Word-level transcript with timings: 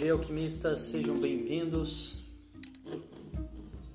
Dia, 0.00 0.14
alquimistas, 0.14 0.80
sejam 0.80 1.20
bem-vindos 1.20 2.20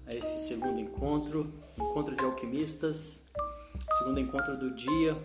a 0.06 0.14
esse 0.14 0.48
segundo 0.48 0.80
encontro, 0.80 1.52
encontro 1.76 2.16
de 2.16 2.24
alquimistas, 2.24 3.26
segundo 3.98 4.20
encontro 4.20 4.56
do 4.56 4.76
dia. 4.76 5.18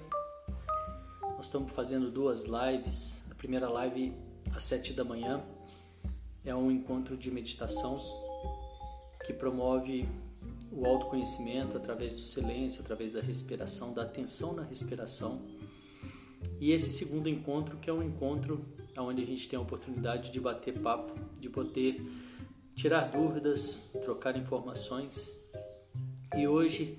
Nós 1.20 1.44
estamos 1.44 1.70
fazendo 1.74 2.10
duas 2.10 2.46
lives. 2.46 3.26
A 3.30 3.34
primeira 3.34 3.68
live 3.68 4.14
às 4.54 4.64
sete 4.64 4.94
da 4.94 5.04
manhã 5.04 5.44
é 6.46 6.54
um 6.54 6.70
encontro 6.70 7.14
de 7.14 7.30
meditação 7.30 8.00
que 9.26 9.34
promove 9.34 10.08
o 10.72 10.86
autoconhecimento 10.86 11.76
através 11.76 12.14
do 12.14 12.20
silêncio, 12.20 12.80
através 12.80 13.12
da 13.12 13.20
respiração, 13.20 13.92
da 13.92 14.04
atenção 14.04 14.54
na 14.54 14.62
respiração. 14.62 15.42
E 16.58 16.72
esse 16.72 16.88
segundo 16.88 17.28
encontro, 17.28 17.76
que 17.76 17.90
é 17.90 17.92
um 17.92 18.02
encontro 18.02 18.64
onde 18.98 19.22
a 19.22 19.26
gente 19.26 19.48
tem 19.48 19.58
a 19.58 19.62
oportunidade 19.62 20.30
de 20.30 20.40
bater 20.40 20.78
papo, 20.78 21.15
de 21.38 21.48
poder 21.48 22.01
tirar 22.74 23.10
dúvidas, 23.10 23.90
trocar 24.02 24.37
informações. 24.37 25.32
E 26.37 26.46
hoje 26.46 26.98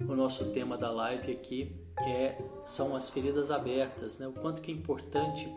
o 0.00 0.14
nosso 0.14 0.50
tema 0.52 0.78
da 0.78 0.90
live 0.90 1.32
aqui 1.32 1.76
é 2.00 2.38
são 2.64 2.94
as 2.94 3.10
feridas 3.10 3.50
abertas, 3.50 4.18
né? 4.18 4.28
O 4.28 4.32
quanto 4.32 4.62
que 4.62 4.70
é 4.70 4.74
importante 4.74 5.52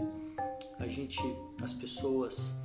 a 0.80 0.88
gente, 0.88 1.22
as 1.62 1.74
pessoas 1.74 2.56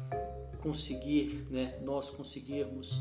conseguir, 0.62 1.46
né? 1.50 1.78
Nós 1.82 2.10
conseguirmos 2.10 3.00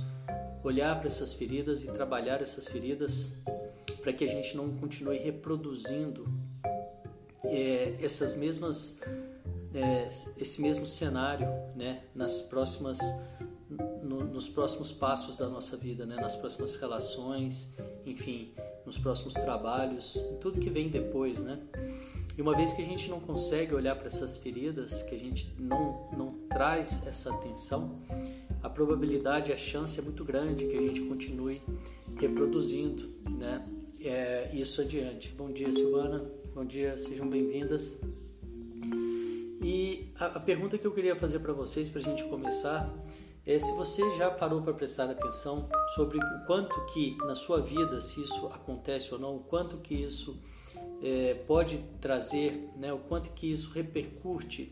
olhar 0.64 0.98
para 0.98 1.08
essas 1.08 1.34
feridas 1.34 1.84
e 1.84 1.92
trabalhar 1.92 2.42
essas 2.42 2.68
feridas 2.68 3.42
para 4.02 4.12
que 4.12 4.24
a 4.24 4.28
gente 4.28 4.56
não 4.56 4.76
continue 4.78 5.18
reproduzindo 5.18 6.28
é, 7.44 7.96
essas 8.00 8.36
mesmas 8.36 9.00
é, 9.76 10.10
esse 10.38 10.62
mesmo 10.62 10.86
cenário 10.86 11.48
né 11.76 12.04
nas 12.16 12.42
próximas 12.44 13.00
no, 14.02 14.24
nos 14.24 14.50
próximos 14.50 14.92
passos 14.92 15.38
da 15.38 15.50
nossa 15.50 15.76
vida 15.76 16.06
né 16.06 16.16
nas 16.16 16.36
próximas 16.36 16.76
relações 16.78 17.76
enfim 18.06 18.54
nos 18.86 18.98
próximos 18.98 19.34
trabalhos 19.34 20.14
tudo 20.42 20.60
que 20.60 20.70
vem 20.70 20.90
depois 20.90 21.42
né 21.44 21.60
e 22.38 22.42
uma 22.42 22.56
vez 22.56 22.74
que 22.74 22.82
a 22.82 22.86
gente 22.86 23.10
não 23.10 23.20
consegue 23.20 23.74
olhar 23.74 23.96
para 23.96 24.08
essas 24.08 24.38
feridas 24.38 25.04
que 25.04 25.14
a 25.14 25.20
gente 25.20 25.54
não 25.60 26.10
não 26.18 26.34
traz 26.50 27.06
essa 27.06 27.34
atenção 27.34 28.02
a 28.66 28.70
probabilidade, 28.70 29.54
a 29.54 29.58
chance 29.58 30.00
é 30.00 30.02
muito 30.02 30.26
grande 30.26 30.66
que 30.66 30.76
a 30.76 30.82
gente 30.82 31.02
continue 31.02 31.62
reproduzindo 32.16 33.12
né, 33.38 33.64
é, 34.02 34.50
isso 34.56 34.82
adiante. 34.82 35.32
Bom 35.34 35.52
dia, 35.52 35.72
Silvana. 35.72 36.26
Bom 36.56 36.66
dia, 36.66 36.98
sejam 36.98 37.30
bem-vindas. 37.30 38.02
E 39.86 40.12
a, 40.16 40.26
a, 40.26 40.40
pergunta 40.40 40.80
que 40.80 40.88
eu 40.88 40.92
queria 40.92 41.16
fazer 41.16 41.38
para 41.42 41.54
vocês, 41.54 41.88
para 41.90 42.02
a 42.02 42.04
gente 42.04 42.24
começar, 42.24 42.92
é 43.46 43.60
se 43.60 43.72
você 43.76 44.02
já 44.18 44.32
parou 44.32 44.64
para 44.64 44.74
prestar 44.74 45.12
atenção 45.12 45.70
sobre 45.94 46.18
o 46.18 46.46
quanto 46.48 46.74
que 46.88 47.16
na 47.18 47.36
sua 47.36 47.62
vida, 47.62 48.02
se 48.02 48.24
isso 48.24 48.48
acontece 48.48 49.14
ou 49.14 49.20
não, 49.20 49.36
o 49.36 49.42
quanto 49.42 49.78
que 49.78 49.94
isso 49.94 50.42
é, 51.04 51.36
pode 51.46 51.78
trazer, 52.02 52.68
né, 52.76 52.92
o 52.92 52.98
quanto 52.98 53.30
que 53.30 53.52
isso 53.52 53.70
repercute 53.74 54.72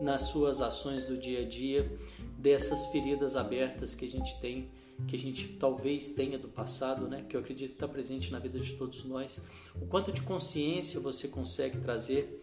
nas 0.00 0.22
suas 0.22 0.60
ações 0.60 1.04
do 1.04 1.18
dia 1.18 1.40
a 1.40 1.44
dia, 1.44 1.90
dessas 2.38 2.86
feridas 2.92 3.34
abertas 3.34 3.92
que 3.92 4.04
a 4.04 4.08
gente 4.08 4.40
tem, 4.40 4.70
que 5.08 5.16
a 5.16 5.18
gente 5.18 5.48
talvez 5.58 6.12
tenha 6.12 6.38
do 6.38 6.46
passado, 6.46 7.08
né, 7.08 7.24
que 7.28 7.36
eu 7.36 7.40
acredito 7.40 7.70
que 7.70 7.74
está 7.74 7.88
presente 7.88 8.30
na 8.30 8.38
vida 8.38 8.60
de 8.60 8.74
todos 8.74 9.04
nós. 9.04 9.44
O 9.82 9.86
quanto 9.86 10.12
de 10.12 10.22
consciência 10.22 11.00
você 11.00 11.26
consegue 11.26 11.80
trazer 11.80 12.40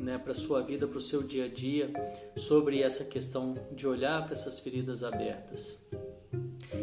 né, 0.00 0.18
para 0.18 0.34
sua 0.34 0.62
vida, 0.62 0.86
para 0.86 0.98
o 0.98 1.00
seu 1.00 1.22
dia 1.22 1.44
a 1.44 1.48
dia, 1.48 1.90
sobre 2.36 2.82
essa 2.82 3.04
questão 3.04 3.54
de 3.72 3.86
olhar 3.86 4.24
para 4.24 4.32
essas 4.32 4.60
feridas 4.60 5.04
abertas. 5.04 5.86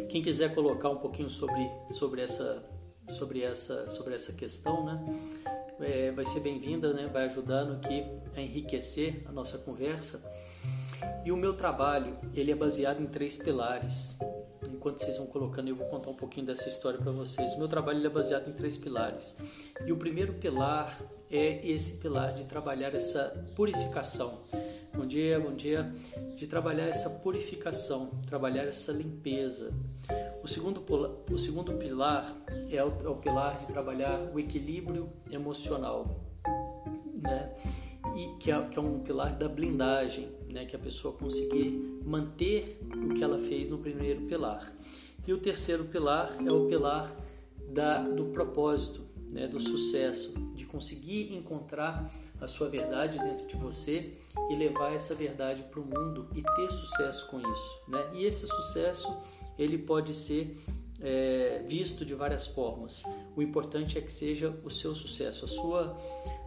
Quem 0.08 0.22
quiser 0.22 0.54
colocar 0.54 0.90
um 0.90 0.98
pouquinho 0.98 1.30
sobre, 1.30 1.70
sobre, 1.92 2.22
essa, 2.22 2.64
sobre, 3.08 3.42
essa, 3.42 3.88
sobre 3.90 4.14
essa 4.14 4.32
questão, 4.32 4.84
né, 4.84 5.04
é, 5.80 6.10
vai 6.10 6.24
ser 6.24 6.40
bem-vinda, 6.40 6.92
né? 6.92 7.08
vai 7.12 7.24
ajudando 7.24 7.72
aqui 7.72 8.04
a 8.34 8.40
enriquecer 8.40 9.22
a 9.26 9.32
nossa 9.32 9.58
conversa. 9.58 10.22
E 11.24 11.32
o 11.32 11.36
meu 11.36 11.54
trabalho, 11.54 12.16
ele 12.34 12.50
é 12.50 12.54
baseado 12.54 13.00
em 13.02 13.06
três 13.06 13.38
pilares. 13.38 14.18
Enquanto 14.62 15.00
vocês 15.00 15.18
vão 15.18 15.26
colocando, 15.26 15.68
eu 15.68 15.76
vou 15.76 15.86
contar 15.88 16.10
um 16.10 16.14
pouquinho 16.14 16.46
dessa 16.46 16.68
história 16.68 16.98
para 16.98 17.12
vocês. 17.12 17.56
Meu 17.58 17.68
trabalho 17.68 18.04
é 18.04 18.10
baseado 18.10 18.48
em 18.48 18.52
três 18.52 18.76
pilares. 18.76 19.36
E 19.84 19.92
o 19.92 19.96
primeiro 19.96 20.34
pilar 20.34 20.98
é 21.30 21.66
esse 21.68 21.98
pilar 21.98 22.32
de 22.32 22.44
trabalhar 22.44 22.94
essa 22.94 23.44
purificação. 23.54 24.40
Bom 24.94 25.06
dia, 25.06 25.38
bom 25.38 25.54
dia. 25.54 25.92
De 26.34 26.46
trabalhar 26.46 26.86
essa 26.86 27.10
purificação, 27.10 28.10
trabalhar 28.26 28.64
essa 28.64 28.92
limpeza, 28.92 29.72
o 30.42 30.48
segundo, 30.48 30.84
o 31.30 31.38
segundo 31.38 31.72
pilar 31.74 32.32
é 32.70 32.82
o, 32.84 32.92
é 33.04 33.08
o 33.08 33.16
pilar 33.16 33.56
de 33.56 33.66
trabalhar 33.66 34.30
o 34.32 34.38
equilíbrio 34.38 35.10
emocional, 35.30 36.20
né? 37.20 37.52
E 38.14 38.38
que 38.38 38.52
é, 38.52 38.62
que 38.68 38.78
é 38.78 38.80
um 38.80 39.00
pilar 39.00 39.34
da 39.36 39.48
blindagem, 39.48 40.28
né? 40.56 40.64
Que 40.64 40.74
a 40.74 40.78
pessoa 40.78 41.14
conseguir 41.14 42.00
manter 42.02 42.80
o 42.94 43.12
que 43.12 43.22
ela 43.22 43.38
fez 43.38 43.68
no 43.68 43.78
primeiro 43.78 44.22
pilar. 44.22 44.72
E 45.26 45.32
o 45.32 45.38
terceiro 45.38 45.84
pilar 45.84 46.34
é 46.44 46.50
o 46.50 46.66
pilar 46.66 47.14
da, 47.68 48.00
do 48.00 48.26
propósito, 48.26 49.04
né? 49.30 49.46
do 49.46 49.60
sucesso, 49.60 50.32
de 50.54 50.64
conseguir 50.64 51.34
encontrar 51.34 52.10
a 52.40 52.46
sua 52.46 52.68
verdade 52.68 53.18
dentro 53.18 53.46
de 53.46 53.56
você 53.56 54.14
e 54.50 54.56
levar 54.56 54.94
essa 54.94 55.14
verdade 55.14 55.62
para 55.64 55.80
o 55.80 55.84
mundo 55.84 56.28
e 56.34 56.42
ter 56.42 56.70
sucesso 56.70 57.26
com 57.28 57.40
isso, 57.40 57.80
né? 57.88 58.10
E 58.14 58.24
esse 58.24 58.46
sucesso 58.46 59.14
ele 59.58 59.78
pode 59.78 60.12
ser 60.12 60.58
é, 61.00 61.64
visto 61.66 62.04
de 62.04 62.14
várias 62.14 62.46
formas. 62.46 63.02
O 63.34 63.40
importante 63.40 63.96
é 63.96 64.02
que 64.02 64.12
seja 64.12 64.54
o 64.62 64.70
seu 64.70 64.94
sucesso, 64.94 65.46
a 65.46 65.48
sua, 65.48 65.96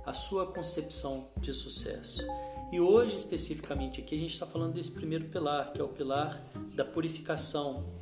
a 0.06 0.14
sua 0.14 0.46
concepção 0.46 1.26
de 1.38 1.54
sucesso. 1.54 2.24
E 2.72 2.80
hoje, 2.80 3.16
especificamente 3.16 4.00
aqui, 4.00 4.16
a 4.16 4.20
gente 4.20 4.34
está 4.34 4.46
falando 4.46 4.74
desse 4.74 4.92
primeiro 4.92 5.26
pilar, 5.26 5.74
que 5.74 5.82
é 5.82 5.84
o 5.84 5.88
pilar 5.88 6.40
da 6.76 6.86
purificação, 6.86 7.94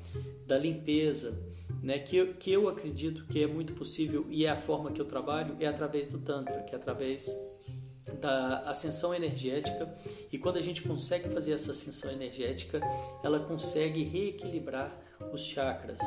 da 0.46 0.58
limpeza, 0.58 1.42
né? 1.82 2.00
que, 2.00 2.18
eu, 2.18 2.34
que 2.34 2.52
eu 2.52 2.68
acredito 2.68 3.26
que 3.28 3.42
é 3.42 3.48
muito 3.48 3.74
possível 3.74 4.26
e 4.30 4.46
é 4.46 4.50
a 4.50 4.58
forma 4.58 4.92
que 4.92 5.00
eu 5.00 5.06
trabalho, 5.06 5.56
é 5.60 5.68
através 5.68 6.08
do 6.08 6.20
Tantra, 6.20 6.64
que 6.64 6.76
é 6.76 6.78
através 6.78 7.28
da 8.20 8.60
ascensão 8.70 9.14
energética 9.14 9.94
e 10.32 10.38
quando 10.38 10.58
a 10.58 10.62
gente 10.62 10.82
consegue 10.82 11.30
fazer 11.30 11.54
essa 11.54 11.72
ascensão 11.72 12.12
energética, 12.12 12.82
ela 13.24 13.40
consegue 13.40 14.04
reequilibrar 14.04 14.98
os 15.34 15.42
chakras, 15.42 16.00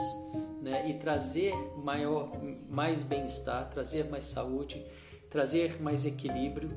né? 0.63 0.89
E 0.89 0.95
trazer 0.95 1.53
maior, 1.77 2.31
mais 2.69 3.03
bem-estar, 3.03 3.69
trazer 3.71 4.09
mais 4.09 4.25
saúde, 4.25 4.85
trazer 5.31 5.81
mais 5.81 6.05
equilíbrio. 6.05 6.71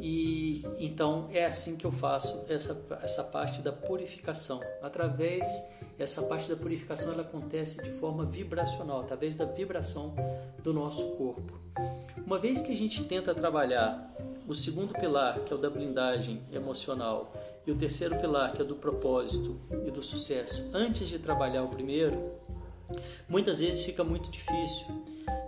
E 0.00 0.64
então 0.78 1.28
é 1.32 1.44
assim 1.44 1.76
que 1.76 1.84
eu 1.84 1.92
faço 1.92 2.44
essa 2.48 2.86
essa 3.02 3.24
parte 3.24 3.60
da 3.60 3.72
purificação. 3.72 4.60
Através 4.82 5.46
essa 5.98 6.22
parte 6.22 6.48
da 6.48 6.56
purificação 6.56 7.12
ela 7.12 7.22
acontece 7.22 7.82
de 7.82 7.90
forma 7.90 8.24
vibracional, 8.24 9.00
através 9.00 9.34
da 9.34 9.44
vibração 9.44 10.14
do 10.62 10.72
nosso 10.72 11.16
corpo. 11.16 11.58
Uma 12.24 12.38
vez 12.38 12.60
que 12.60 12.72
a 12.72 12.76
gente 12.76 13.04
tenta 13.04 13.34
trabalhar 13.34 14.14
o 14.46 14.54
segundo 14.54 14.94
pilar, 14.94 15.40
que 15.40 15.52
é 15.52 15.56
o 15.56 15.58
da 15.58 15.70
blindagem 15.70 16.42
emocional, 16.52 17.32
e 17.66 17.72
o 17.72 17.76
terceiro 17.76 18.16
pilar, 18.16 18.52
que 18.52 18.62
é 18.62 18.64
do 18.64 18.76
propósito 18.76 19.58
e 19.86 19.90
do 19.90 20.02
sucesso, 20.02 20.70
antes 20.72 21.08
de 21.08 21.18
trabalhar 21.18 21.64
o 21.64 21.68
primeiro, 21.68 22.16
muitas 23.28 23.60
vezes 23.60 23.84
fica 23.84 24.04
muito 24.04 24.30
difícil. 24.30 24.86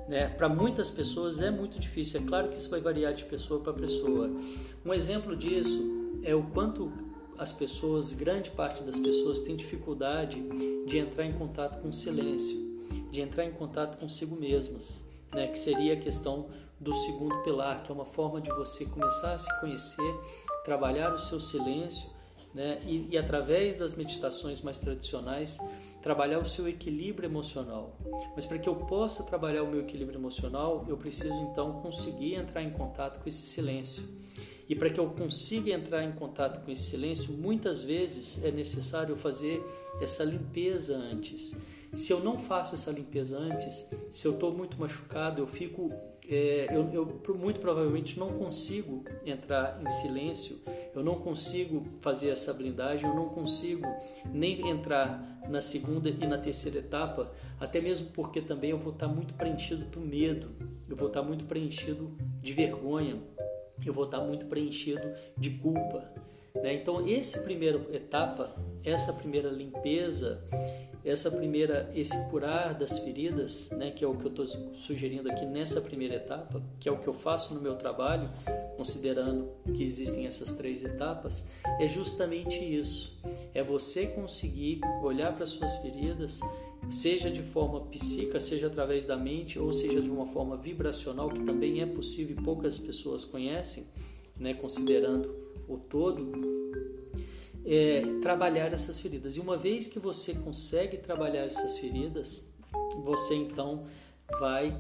Né? 0.09 0.29
Para 0.29 0.49
muitas 0.49 0.91
pessoas 0.91 1.41
é 1.41 1.51
muito 1.51 1.79
difícil. 1.79 2.21
É 2.21 2.25
claro 2.25 2.49
que 2.49 2.57
isso 2.57 2.71
vai 2.71 2.81
variar 2.81 3.13
de 3.13 3.25
pessoa 3.25 3.61
para 3.61 3.73
pessoa. 3.73 4.31
Um 4.85 4.95
exemplo 4.95 5.37
disso 5.37 6.21
é 6.25 6.35
o 6.35 6.43
quanto 6.43 6.93
as 7.39 7.53
pessoas, 7.53 8.13
grande 8.15 8.51
parte 8.51 8.83
das 8.83 8.99
pessoas, 8.99 9.41
tem 9.41 9.55
dificuldade 9.55 10.43
de 10.87 10.99
entrar 10.99 11.25
em 11.25 11.33
contato 11.33 11.81
com 11.81 11.89
o 11.89 11.93
silêncio, 11.93 12.57
de 13.11 13.21
entrar 13.21 13.45
em 13.45 13.53
contato 13.53 13.99
consigo 13.99 14.35
mesmas, 14.35 15.09
né? 15.33 15.47
que 15.47 15.59
seria 15.59 15.95
a 15.95 15.97
questão 15.97 16.49
do 16.81 16.93
segundo 16.93 17.43
pilar, 17.43 17.83
que 17.83 17.93
é 17.93 17.95
uma 17.95 18.05
forma 18.05 18.41
de 18.41 18.51
você 18.51 18.85
começar 18.85 19.35
a 19.35 19.39
se 19.39 19.61
conhecer, 19.61 20.15
trabalhar 20.65 21.13
o 21.13 21.19
seu 21.19 21.39
silêncio 21.39 22.11
né? 22.53 22.81
e, 22.85 23.09
e 23.11 23.19
através 23.19 23.77
das 23.77 23.95
meditações 23.95 24.63
mais 24.63 24.79
tradicionais, 24.79 25.59
trabalhar 26.03 26.39
o 26.39 26.45
seu 26.45 26.69
equilíbrio 26.69 27.27
emocional. 27.27 27.99
Mas 28.35 28.47
para 28.47 28.59
que 28.59 28.69
eu 28.69 28.77
possa 28.77 29.23
trabalhar 29.25 29.63
o 29.63 29.71
meu 29.71 29.81
equilíbrio 29.81 30.19
emocional, 30.19 30.85
eu 30.89 30.97
preciso 30.97 31.35
então 31.43 31.81
conseguir 31.81 32.35
entrar 32.35 32.63
em 32.63 32.71
contato 32.71 33.21
com 33.21 33.29
esse 33.29 33.45
silêncio. 33.45 34.03
E 34.69 34.75
para 34.75 34.91
que 34.91 35.01
eu 35.01 35.09
consiga 35.11 35.73
entrar 35.73 36.05
em 36.05 36.13
contato 36.13 36.63
com 36.63 36.71
esse 36.71 36.91
silêncio, 36.91 37.33
muitas 37.33 37.83
vezes 37.83 38.45
é 38.45 38.51
necessário 38.51 39.17
fazer 39.17 39.65
essa 40.01 40.23
limpeza 40.23 40.97
antes. 40.97 41.57
Se 41.95 42.13
eu 42.13 42.21
não 42.21 42.39
faço 42.39 42.75
essa 42.75 42.91
limpeza 42.91 43.39
antes, 43.39 43.89
se 44.11 44.29
eu 44.29 44.35
estou 44.35 44.53
muito 44.53 44.79
machucado, 44.79 45.41
eu 45.41 45.47
fico 45.47 45.91
é, 46.31 46.69
eu, 46.71 46.91
eu, 46.93 47.35
muito 47.35 47.59
provavelmente 47.59 48.19
não 48.19 48.33
consigo 48.35 49.03
entrar 49.25 49.81
em 49.83 49.89
silêncio, 49.89 50.61
eu 50.95 51.03
não 51.03 51.15
consigo 51.15 51.87
fazer 52.01 52.29
essa 52.29 52.53
blindagem, 52.53 53.09
eu 53.09 53.17
não 53.17 53.31
consigo 53.31 53.87
nem 54.31 54.69
entrar 54.69 55.41
na 55.49 55.63
segunda 55.63 56.11
e 56.11 56.27
na 56.27 56.37
terceira 56.37 56.79
etapa, 56.81 57.33
até 57.59 57.81
mesmo 57.81 58.11
porque 58.11 58.43
também 58.43 58.71
eu 58.71 58.79
vou 58.79 58.93
estar 58.93 59.09
muito 59.09 59.33
preenchido 59.33 59.87
do 59.87 60.01
medo, 60.01 60.51
eu 60.87 60.97
vou 60.97 61.09
estar 61.09 61.23
muito 61.23 61.47
preenchido 61.47 62.15
de 62.43 62.53
vergonha, 62.53 63.19
eu 63.85 63.93
vou 63.95 64.05
estar 64.05 64.21
muito 64.21 64.47
preenchido 64.47 65.11
de 65.37 65.51
culpa. 65.51 66.13
Né? 66.55 66.75
Então, 66.75 67.07
essa 67.09 67.41
primeira 67.43 67.79
etapa, 67.95 68.55
essa 68.85 69.13
primeira 69.13 69.49
limpeza, 69.49 70.47
essa 71.09 71.31
primeira 71.31 71.91
esse 71.95 72.17
curar 72.31 72.75
das 72.75 72.99
feridas, 72.99 73.71
né, 73.71 73.91
que 73.91 74.05
é 74.05 74.09
o 74.09 74.15
que 74.15 74.27
eu 74.27 74.31
estou 74.31 74.47
sugerindo 74.75 75.31
aqui 75.31 75.47
nessa 75.47 75.81
primeira 75.81 76.17
etapa, 76.17 76.63
que 76.79 76.89
é 76.89 76.93
o 76.93 76.99
que 76.99 77.09
eu 77.09 77.15
faço 77.15 77.55
no 77.55 77.61
meu 77.61 77.77
trabalho, 77.77 78.31
considerando 78.77 79.51
que 79.75 79.83
existem 79.83 80.27
essas 80.27 80.53
três 80.53 80.85
etapas, 80.85 81.49
é 81.81 81.89
justamente 81.89 82.63
isso. 82.63 83.19
É 83.55 83.63
você 83.63 84.07
conseguir 84.07 84.81
olhar 85.03 85.35
para 85.35 85.47
suas 85.47 85.77
feridas, 85.77 86.41
seja 86.91 87.31
de 87.31 87.43
forma 87.43 87.81
psíquica, 87.87 88.39
seja 88.39 88.67
através 88.67 89.07
da 89.07 89.17
mente, 89.17 89.59
ou 89.59 89.73
seja 89.73 90.01
de 90.01 90.11
uma 90.11 90.27
forma 90.27 90.57
vibracional, 90.57 91.29
que 91.31 91.43
também 91.43 91.81
é 91.81 91.87
possível 91.87 92.37
e 92.39 92.43
poucas 92.43 92.79
pessoas 92.79 93.25
conhecem, 93.25 93.87
né, 94.39 94.55
considerando 94.55 95.35
o 95.67 95.77
todo, 95.77 96.33
é, 97.69 98.01
trabalhar 98.23 98.73
essas 98.73 98.99
feridas. 98.99 99.37
E 99.37 99.41
uma 99.41 99.57
vez 99.57 99.87
que 99.87 99.99
você 99.99 100.33
consegue 100.33 100.97
trabalhar 100.97 101.45
essas 101.45 101.79
feridas, 101.79 102.51
você 103.03 103.35
então 103.35 103.85
vai 104.41 104.75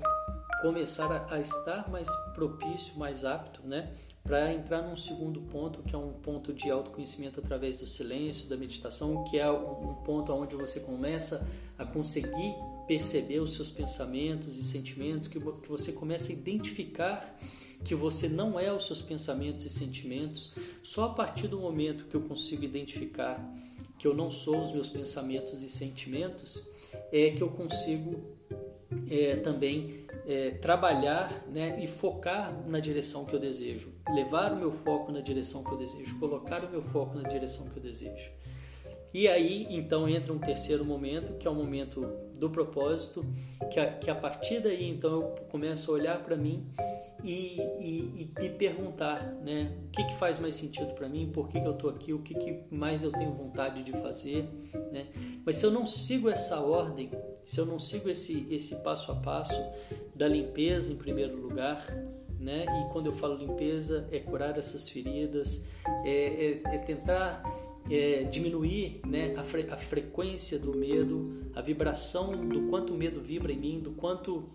começar 0.62 1.26
a, 1.30 1.38
estar 1.38 1.90
mais 1.90 2.08
propício, 2.34 2.98
mais 2.98 3.26
apto, 3.26 3.60
né? 3.66 3.92
Para 4.22 4.52
entrar 4.52 4.82
num 4.82 4.96
segundo 4.96 5.40
ponto, 5.42 5.82
que 5.82 5.94
é 5.94 5.98
um 5.98 6.12
ponto 6.12 6.52
de 6.52 6.70
autoconhecimento 6.70 7.40
através 7.40 7.78
do 7.78 7.86
silêncio, 7.86 8.48
da 8.48 8.56
meditação, 8.56 9.24
que 9.24 9.38
é 9.38 9.50
um 9.50 9.94
ponto 10.04 10.32
onde 10.32 10.56
você 10.56 10.80
começa 10.80 11.46
a 11.78 11.84
conseguir 11.84 12.54
perceber 12.86 13.40
os 13.40 13.54
seus 13.54 13.70
pensamentos 13.70 14.58
e 14.58 14.62
sentimentos, 14.62 15.28
que 15.28 15.38
você 15.38 15.92
começa 15.92 16.32
a 16.32 16.34
identificar 16.34 17.38
que 17.84 17.94
você 17.94 18.28
não 18.28 18.58
é 18.58 18.72
os 18.72 18.86
seus 18.86 19.00
pensamentos 19.00 19.64
e 19.64 19.70
sentimentos, 19.70 20.54
só 20.82 21.06
a 21.06 21.14
partir 21.14 21.48
do 21.48 21.58
momento 21.58 22.04
que 22.04 22.14
eu 22.14 22.22
consigo 22.22 22.64
identificar 22.64 23.38
que 23.98 24.06
eu 24.06 24.14
não 24.14 24.30
sou 24.30 24.60
os 24.60 24.72
meus 24.72 24.88
pensamentos 24.88 25.62
e 25.62 25.68
sentimentos, 25.68 26.68
é 27.12 27.30
que 27.30 27.42
eu 27.42 27.48
consigo 27.48 28.38
é, 29.10 29.36
também 29.36 30.06
é, 30.26 30.50
trabalhar 30.50 31.44
né, 31.48 31.82
e 31.82 31.86
focar 31.86 32.66
na 32.68 32.80
direção 32.80 33.24
que 33.24 33.34
eu 33.34 33.40
desejo, 33.40 33.92
levar 34.14 34.52
o 34.52 34.56
meu 34.56 34.72
foco 34.72 35.10
na 35.10 35.20
direção 35.20 35.64
que 35.64 35.72
eu 35.72 35.78
desejo, 35.78 36.18
colocar 36.18 36.64
o 36.64 36.70
meu 36.70 36.80
foco 36.80 37.18
na 37.18 37.28
direção 37.28 37.68
que 37.68 37.76
eu 37.78 37.82
desejo. 37.82 38.30
E 39.12 39.26
aí 39.26 39.66
então 39.70 40.08
entra 40.08 40.32
um 40.32 40.38
terceiro 40.38 40.84
momento, 40.84 41.34
que 41.38 41.46
é 41.46 41.50
o 41.50 41.54
momento 41.54 42.00
do 42.38 42.50
propósito, 42.50 43.24
que 43.70 43.80
a, 43.80 43.92
que 43.92 44.10
a 44.10 44.14
partir 44.14 44.60
daí 44.60 44.88
então 44.88 45.10
eu 45.10 45.22
começo 45.50 45.90
a 45.90 45.94
olhar 45.94 46.22
para 46.22 46.36
mim 46.36 46.66
e, 47.24 47.60
e, 47.80 48.30
e, 48.40 48.48
perguntar, 48.50 49.24
né, 49.42 49.76
o 49.86 49.90
que, 49.90 50.04
que 50.04 50.14
faz 50.14 50.38
mais 50.38 50.54
sentido 50.54 50.94
para 50.94 51.08
mim, 51.08 51.30
por 51.32 51.48
que, 51.48 51.60
que 51.60 51.66
eu 51.66 51.72
estou 51.72 51.90
aqui, 51.90 52.12
o 52.12 52.20
que, 52.20 52.34
que 52.34 52.62
mais 52.70 53.02
eu 53.02 53.10
tenho 53.10 53.32
vontade 53.32 53.82
de 53.82 53.90
fazer, 53.92 54.44
né? 54.92 55.08
Mas 55.44 55.56
se 55.56 55.66
eu 55.66 55.70
não 55.72 55.84
sigo 55.84 56.28
essa 56.28 56.60
ordem, 56.60 57.10
se 57.42 57.58
eu 57.58 57.66
não 57.66 57.80
sigo 57.80 58.08
esse, 58.08 58.46
esse 58.50 58.76
passo 58.84 59.10
a 59.10 59.16
passo 59.16 59.60
da 60.14 60.28
limpeza 60.28 60.92
em 60.92 60.96
primeiro 60.96 61.36
lugar, 61.36 61.84
né? 62.38 62.64
E 62.64 62.92
quando 62.92 63.06
eu 63.06 63.12
falo 63.12 63.36
limpeza, 63.36 64.08
é 64.12 64.20
curar 64.20 64.56
essas 64.56 64.88
feridas, 64.88 65.66
é, 66.04 66.62
é, 66.64 66.74
é 66.74 66.78
tentar 66.78 67.42
é, 67.90 68.24
diminuir 68.24 69.00
né, 69.06 69.34
a, 69.36 69.42
fre 69.42 69.66
a 69.70 69.76
frequência 69.76 70.58
do 70.58 70.76
medo, 70.76 71.50
a 71.54 71.60
vibração 71.60 72.48
do 72.48 72.68
quanto 72.68 72.94
o 72.94 72.96
medo 72.96 73.20
vibra 73.20 73.52
em 73.52 73.58
mim, 73.58 73.80
do 73.80 73.92
quanto 73.92 74.48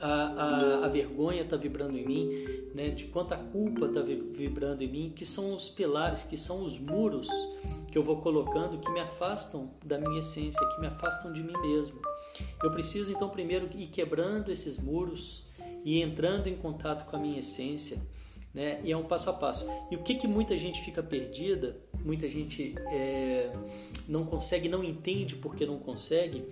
a, 0.00 0.12
a, 0.12 0.86
a 0.86 0.88
vergonha 0.88 1.42
está 1.42 1.56
vibrando 1.56 1.96
em 1.96 2.06
mim, 2.06 2.30
né, 2.74 2.90
de 2.90 3.06
quanto 3.06 3.32
a 3.32 3.36
culpa 3.36 3.86
está 3.86 4.00
vibrando 4.00 4.82
em 4.82 4.88
mim, 4.88 5.12
que 5.14 5.26
são 5.26 5.54
os 5.54 5.68
pilares, 5.68 6.24
que 6.24 6.36
são 6.36 6.62
os 6.62 6.78
muros 6.78 7.28
que 7.90 7.96
eu 7.96 8.02
vou 8.02 8.20
colocando 8.20 8.78
que 8.78 8.90
me 8.90 9.00
afastam 9.00 9.70
da 9.84 9.98
minha 9.98 10.18
essência, 10.18 10.60
que 10.74 10.80
me 10.80 10.86
afastam 10.86 11.32
de 11.32 11.42
mim 11.42 11.56
mesmo. 11.60 12.00
Eu 12.62 12.70
preciso 12.70 13.12
então 13.12 13.28
primeiro 13.30 13.68
ir 13.74 13.86
quebrando 13.86 14.52
esses 14.52 14.78
muros 14.78 15.44
e 15.84 16.02
entrando 16.02 16.48
em 16.48 16.56
contato 16.56 17.08
com 17.10 17.16
a 17.16 17.18
minha 17.18 17.38
essência 17.38 17.98
né? 18.54 18.80
E 18.84 18.92
é 18.92 18.96
um 18.96 19.04
passo 19.04 19.30
a 19.30 19.32
passo. 19.32 19.68
E 19.90 19.96
o 19.96 20.02
que, 20.02 20.14
que 20.14 20.26
muita 20.26 20.56
gente 20.56 20.82
fica 20.82 21.02
perdida, 21.02 21.76
muita 22.04 22.28
gente 22.28 22.74
é, 22.90 23.52
não 24.08 24.24
consegue, 24.24 24.68
não 24.68 24.82
entende 24.82 25.36
porque 25.36 25.66
não 25.66 25.78
consegue, 25.78 26.44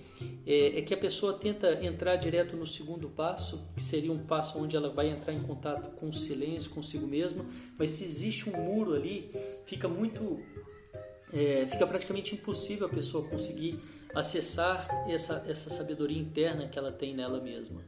é, 0.47 0.79
é, 0.79 0.83
que 0.83 0.93
a 0.93 0.97
pessoa 0.97 1.35
tenta 1.35 1.85
entrar 1.85 2.17
direto 2.17 2.57
no 2.57 2.67
segundo 2.67 3.09
passo, 3.09 3.69
que 3.75 3.83
seria 3.83 4.13
um 4.13 4.27
passo 4.27 4.63
onde 4.63 4.77
ela 4.77 4.91
vai 4.91 5.09
entrar 5.09 5.33
em 5.33 5.43
contato 5.43 5.91
com 5.97 6.09
o 6.09 6.13
silêncio, 6.13 6.71
consigo 6.71 7.07
mesma, 7.07 7.45
mas 7.79 7.91
se 7.91 8.05
existe 8.05 8.49
um 8.49 8.57
muro 8.57 8.95
ali, 8.95 9.31
fica 9.65 9.89
muito. 9.89 10.41
É, 11.33 11.67
fica 11.67 11.85
praticamente 11.87 12.35
impossível 12.35 12.87
a 12.87 12.91
pessoa 12.91 13.29
conseguir 13.29 13.81
acessar 14.15 14.89
essa, 15.09 15.45
essa 15.49 15.69
sabedoria 15.69 16.19
interna 16.19 16.69
que 16.69 16.79
ela 16.79 16.93
tem 16.93 17.15
nela 17.15 17.41
mesma, 17.41 17.83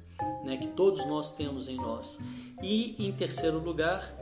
né? 0.45 0.57
que 0.57 0.69
todos 0.69 1.07
nós 1.07 1.35
temos 1.35 1.69
em 1.69 1.77
nós. 1.77 2.21
E 2.63 3.07
em 3.07 3.13
terceiro 3.13 3.59
lugar, 3.59 4.17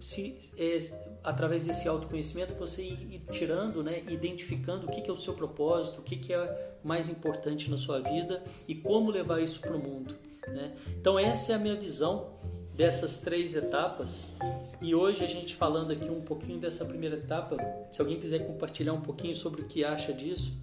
se, 0.00 0.38
é, 0.58 0.78
através 1.24 1.64
desse 1.64 1.88
autoconhecimento, 1.88 2.54
você 2.54 2.82
ir, 2.82 3.14
ir 3.14 3.22
tirando, 3.30 3.82
né, 3.82 4.02
identificando 4.08 4.86
o 4.86 4.90
que, 4.90 5.00
que, 5.00 5.10
é 5.10 5.12
o 5.12 5.16
seu 5.16 5.34
propósito, 5.34 6.00
o 6.00 6.02
que, 6.02 6.16
que 6.16 6.32
é 6.32 6.76
mais 6.84 7.08
importante 7.08 7.70
na 7.70 7.78
sua 7.78 8.00
vida 8.00 8.42
e 8.68 8.74
como 8.74 9.10
levar 9.10 9.40
isso 9.40 9.60
para 9.60 9.74
o 9.74 9.78
mundo. 9.78 10.14
Né? 10.48 10.74
Então, 11.00 11.18
essa 11.18 11.52
é 11.52 11.54
a 11.54 11.58
minha 11.58 11.76
visão 11.76 12.30
dessas 12.74 13.18
três 13.18 13.54
etapas. 13.54 14.36
E 14.80 14.94
hoje 14.94 15.24
a 15.24 15.28
gente 15.28 15.54
falando 15.54 15.92
aqui 15.92 16.10
um 16.10 16.22
pouquinho 16.22 16.58
dessa 16.58 16.84
primeira 16.84 17.16
etapa, 17.16 17.56
se 17.92 18.00
alguém 18.00 18.18
quiser 18.18 18.46
compartilhar 18.46 18.92
um 18.92 19.00
pouquinho 19.00 19.34
sobre 19.34 19.62
o 19.62 19.64
que 19.64 19.84
acha 19.84 20.12
disso, 20.12 20.56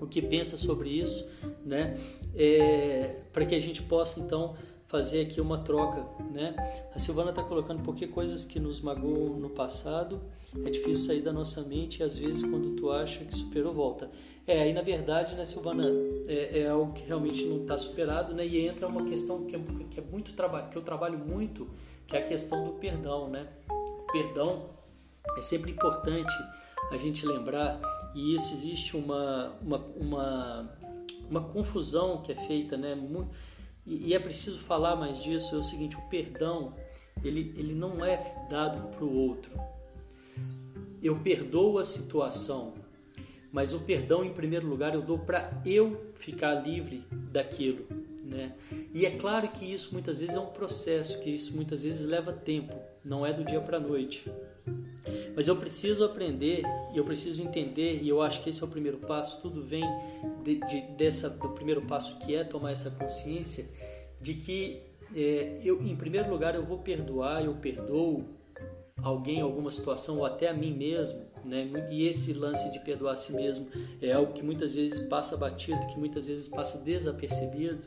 o 0.00 0.06
que 0.06 0.22
pensa 0.22 0.56
sobre 0.56 0.90
isso, 0.90 1.28
né? 1.64 1.98
É, 2.34 3.16
para 3.32 3.44
que 3.44 3.54
a 3.54 3.60
gente 3.60 3.82
possa 3.82 4.20
então 4.20 4.56
fazer 4.88 5.20
aqui 5.20 5.40
uma 5.40 5.58
troca, 5.58 6.04
né? 6.30 6.54
A 6.94 6.98
Silvana 6.98 7.30
está 7.30 7.42
colocando 7.42 7.82
porque 7.82 8.06
coisas 8.06 8.44
que 8.44 8.58
nos 8.58 8.80
magoam 8.80 9.38
no 9.38 9.50
passado 9.50 10.20
é 10.64 10.70
difícil 10.70 11.06
sair 11.06 11.20
da 11.20 11.32
nossa 11.32 11.62
mente 11.62 12.00
e 12.00 12.02
às 12.02 12.16
vezes 12.16 12.42
quando 12.42 12.74
tu 12.74 12.90
acha 12.90 13.22
que 13.24 13.34
superou 13.34 13.72
volta. 13.74 14.10
É, 14.46 14.62
aí 14.62 14.72
na 14.72 14.80
verdade, 14.80 15.34
né, 15.34 15.44
Silvana, 15.44 15.84
é, 16.26 16.60
é 16.60 16.68
algo 16.68 16.94
que 16.94 17.02
realmente 17.02 17.44
não 17.44 17.60
está 17.62 17.76
superado, 17.76 18.34
né? 18.34 18.46
E 18.46 18.66
entra 18.66 18.88
uma 18.88 19.04
questão 19.04 19.44
que 19.44 19.54
é, 19.54 19.60
que 19.90 20.00
é 20.00 20.02
muito 20.02 20.32
trabalho, 20.32 20.70
que 20.70 20.78
eu 20.78 20.82
trabalho 20.82 21.18
muito, 21.18 21.68
que 22.06 22.16
é 22.16 22.20
a 22.20 22.24
questão 22.24 22.64
do 22.64 22.72
perdão, 22.72 23.28
né? 23.28 23.46
O 23.70 24.10
perdão 24.10 24.70
é 25.36 25.42
sempre 25.42 25.70
importante 25.70 26.32
a 26.90 26.96
gente 26.96 27.26
lembrar 27.26 27.78
e 28.14 28.34
isso 28.34 28.52
existe 28.52 28.96
uma 28.96 29.56
uma, 29.62 29.78
uma, 29.96 30.78
uma 31.30 31.40
confusão 31.42 32.22
que 32.22 32.32
é 32.32 32.36
feita, 32.36 32.76
né? 32.76 32.94
Muito, 32.94 33.30
e, 33.88 34.08
e 34.08 34.14
é 34.14 34.18
preciso 34.18 34.58
falar 34.58 34.96
mais 34.96 35.22
disso, 35.22 35.56
é 35.56 35.58
o 35.58 35.62
seguinte, 35.62 35.96
o 35.96 36.02
perdão, 36.08 36.74
ele, 37.24 37.54
ele 37.56 37.74
não 37.74 38.04
é 38.04 38.46
dado 38.50 38.88
para 38.88 39.04
o 39.04 39.16
outro. 39.16 39.50
Eu 41.02 41.18
perdoo 41.20 41.78
a 41.78 41.84
situação, 41.84 42.74
mas 43.50 43.72
o 43.72 43.80
perdão, 43.80 44.24
em 44.24 44.32
primeiro 44.32 44.66
lugar, 44.66 44.94
eu 44.94 45.00
dou 45.00 45.18
para 45.18 45.62
eu 45.64 46.12
ficar 46.16 46.54
livre 46.54 47.04
daquilo. 47.32 47.86
Né? 48.22 48.54
E 48.92 49.06
é 49.06 49.16
claro 49.16 49.48
que 49.48 49.64
isso 49.64 49.94
muitas 49.94 50.20
vezes 50.20 50.36
é 50.36 50.40
um 50.40 50.50
processo, 50.50 51.18
que 51.20 51.30
isso 51.30 51.56
muitas 51.56 51.82
vezes 51.82 52.06
leva 52.06 52.30
tempo, 52.30 52.76
não 53.02 53.24
é 53.24 53.32
do 53.32 53.42
dia 53.42 53.60
para 53.60 53.78
a 53.78 53.80
noite. 53.80 54.30
Mas 55.34 55.48
eu 55.48 55.56
preciso 55.56 56.04
aprender 56.04 56.62
e 56.92 56.98
eu 56.98 57.04
preciso 57.04 57.42
entender, 57.42 58.00
e 58.02 58.08
eu 58.08 58.20
acho 58.20 58.42
que 58.42 58.50
esse 58.50 58.62
é 58.62 58.66
o 58.66 58.68
primeiro 58.68 58.98
passo, 58.98 59.40
tudo 59.40 59.62
vem 59.62 59.84
de, 60.42 60.56
de, 60.66 60.80
dessa, 60.96 61.30
do 61.30 61.50
primeiro 61.50 61.82
passo 61.82 62.18
que 62.18 62.34
é 62.34 62.44
tomar 62.44 62.72
essa 62.72 62.90
consciência 62.90 63.66
de 64.20 64.34
que 64.34 64.82
é, 65.14 65.60
eu, 65.64 65.82
em 65.82 65.96
primeiro 65.96 66.30
lugar, 66.30 66.54
eu 66.54 66.64
vou 66.64 66.78
perdoar, 66.78 67.44
eu 67.44 67.54
perdoo 67.54 68.24
alguém, 69.02 69.40
alguma 69.40 69.70
situação, 69.70 70.18
ou 70.18 70.26
até 70.26 70.48
a 70.48 70.52
mim 70.52 70.74
mesmo, 70.74 71.24
né? 71.44 71.70
E 71.90 72.06
esse 72.06 72.32
lance 72.32 72.70
de 72.72 72.80
perdoar 72.80 73.12
a 73.12 73.16
si 73.16 73.32
mesmo 73.32 73.68
é 74.02 74.12
algo 74.12 74.32
que 74.32 74.42
muitas 74.42 74.74
vezes 74.74 75.00
passa 75.00 75.36
batido, 75.36 75.86
que 75.86 75.98
muitas 75.98 76.26
vezes 76.26 76.48
passa 76.48 76.84
desapercebido. 76.84 77.86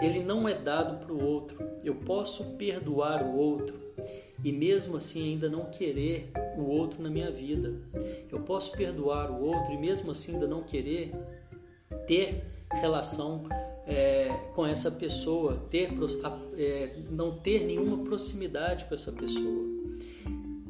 Ele 0.00 0.22
não 0.22 0.48
é 0.48 0.54
dado 0.54 1.04
para 1.04 1.12
o 1.12 1.24
outro. 1.24 1.58
Eu 1.84 1.94
posso 1.96 2.56
perdoar 2.56 3.22
o 3.22 3.36
outro 3.36 3.78
e 4.44 4.52
mesmo 4.52 4.96
assim 4.96 5.32
ainda 5.32 5.48
não 5.48 5.66
querer 5.66 6.30
o 6.56 6.62
outro 6.62 7.02
na 7.02 7.10
minha 7.10 7.30
vida. 7.30 7.74
Eu 8.30 8.40
posso 8.40 8.72
perdoar 8.72 9.30
o 9.30 9.42
outro 9.42 9.72
e 9.72 9.76
mesmo 9.76 10.10
assim 10.10 10.34
ainda 10.34 10.46
não 10.46 10.62
querer 10.62 11.12
ter 12.06 12.44
relação 12.70 13.48
é, 13.86 14.28
com 14.54 14.66
essa 14.66 14.90
pessoa, 14.90 15.66
ter, 15.70 15.90
é, 16.56 16.96
não 17.10 17.38
ter 17.38 17.64
nenhuma 17.64 18.04
proximidade 18.04 18.84
com 18.84 18.94
essa 18.94 19.12
pessoa. 19.12 19.67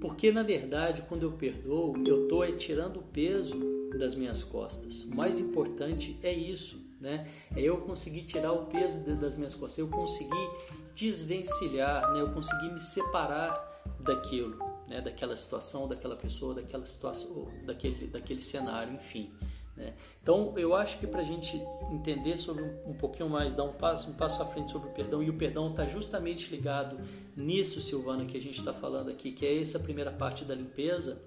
Porque 0.01 0.31
na 0.31 0.43
verdade, 0.43 1.03
quando 1.09 1.25
eu 1.25 1.33
perdoo, 1.33 1.95
eu 2.07 2.25
estou 2.25 2.47
tirando 2.57 2.99
o 2.99 3.03
peso 3.03 3.59
das 3.99 4.15
minhas 4.15 4.45
costas. 4.45 5.05
O 5.05 5.15
mais 5.15 5.41
importante 5.41 6.19
é 6.23 6.33
isso, 6.33 6.81
né? 7.01 7.29
É 7.57 7.63
eu 7.63 7.79
conseguir 7.79 8.23
tirar 8.23 8.53
o 8.53 8.67
peso 8.67 8.99
das 9.17 9.37
minhas 9.37 9.55
costas, 9.55 9.79
eu 9.79 9.89
conseguir 9.89 10.51
desvencilhar, 10.95 12.13
né? 12.13 12.21
Eu 12.21 12.33
conseguir 12.33 12.73
me 12.73 12.81
separar 12.81 13.83
daquilo, 14.01 14.59
né? 14.87 15.01
Daquela 15.01 15.37
situação, 15.37 15.89
daquela 15.89 16.17
pessoa, 16.17 16.55
daquela 16.55 16.85
situação, 16.85 17.49
daquele, 17.65 18.07
daquele 18.07 18.41
cenário, 18.41 18.95
enfim. 18.95 19.33
Né? 19.79 19.95
Então, 20.21 20.53
eu 20.57 20.75
acho 20.75 20.99
que 20.99 21.07
para 21.07 21.21
a 21.21 21.25
gente 21.25 21.63
entender 21.93 22.37
sobre 22.37 22.65
um, 22.85 22.93
pouquinho 22.95 23.31
mais, 23.31 23.55
dar 23.55 23.63
um 23.63 23.73
passo, 23.73 24.11
um 24.11 24.15
passo 24.15 24.43
à 24.43 24.47
frente 24.47 24.73
sobre 24.73 24.89
o 24.89 24.93
perdão, 24.93 25.23
e 25.23 25.31
o 25.31 25.35
perdão 25.35 25.71
está 25.71 25.87
justamente 25.87 26.51
ligado 26.51 26.99
nisso, 27.37 27.81
Silvana, 27.81 28.27
que 28.27 28.37
a 28.37 28.41
gente 28.41 28.59
está 28.59 28.75
falando 28.75 29.09
aqui, 29.09 29.31
que 29.31 29.47
é 29.47 29.61
essa 29.61 29.79
primeira 29.79 30.11
parte 30.11 30.45
da 30.45 30.55
limpeza. 30.55 31.23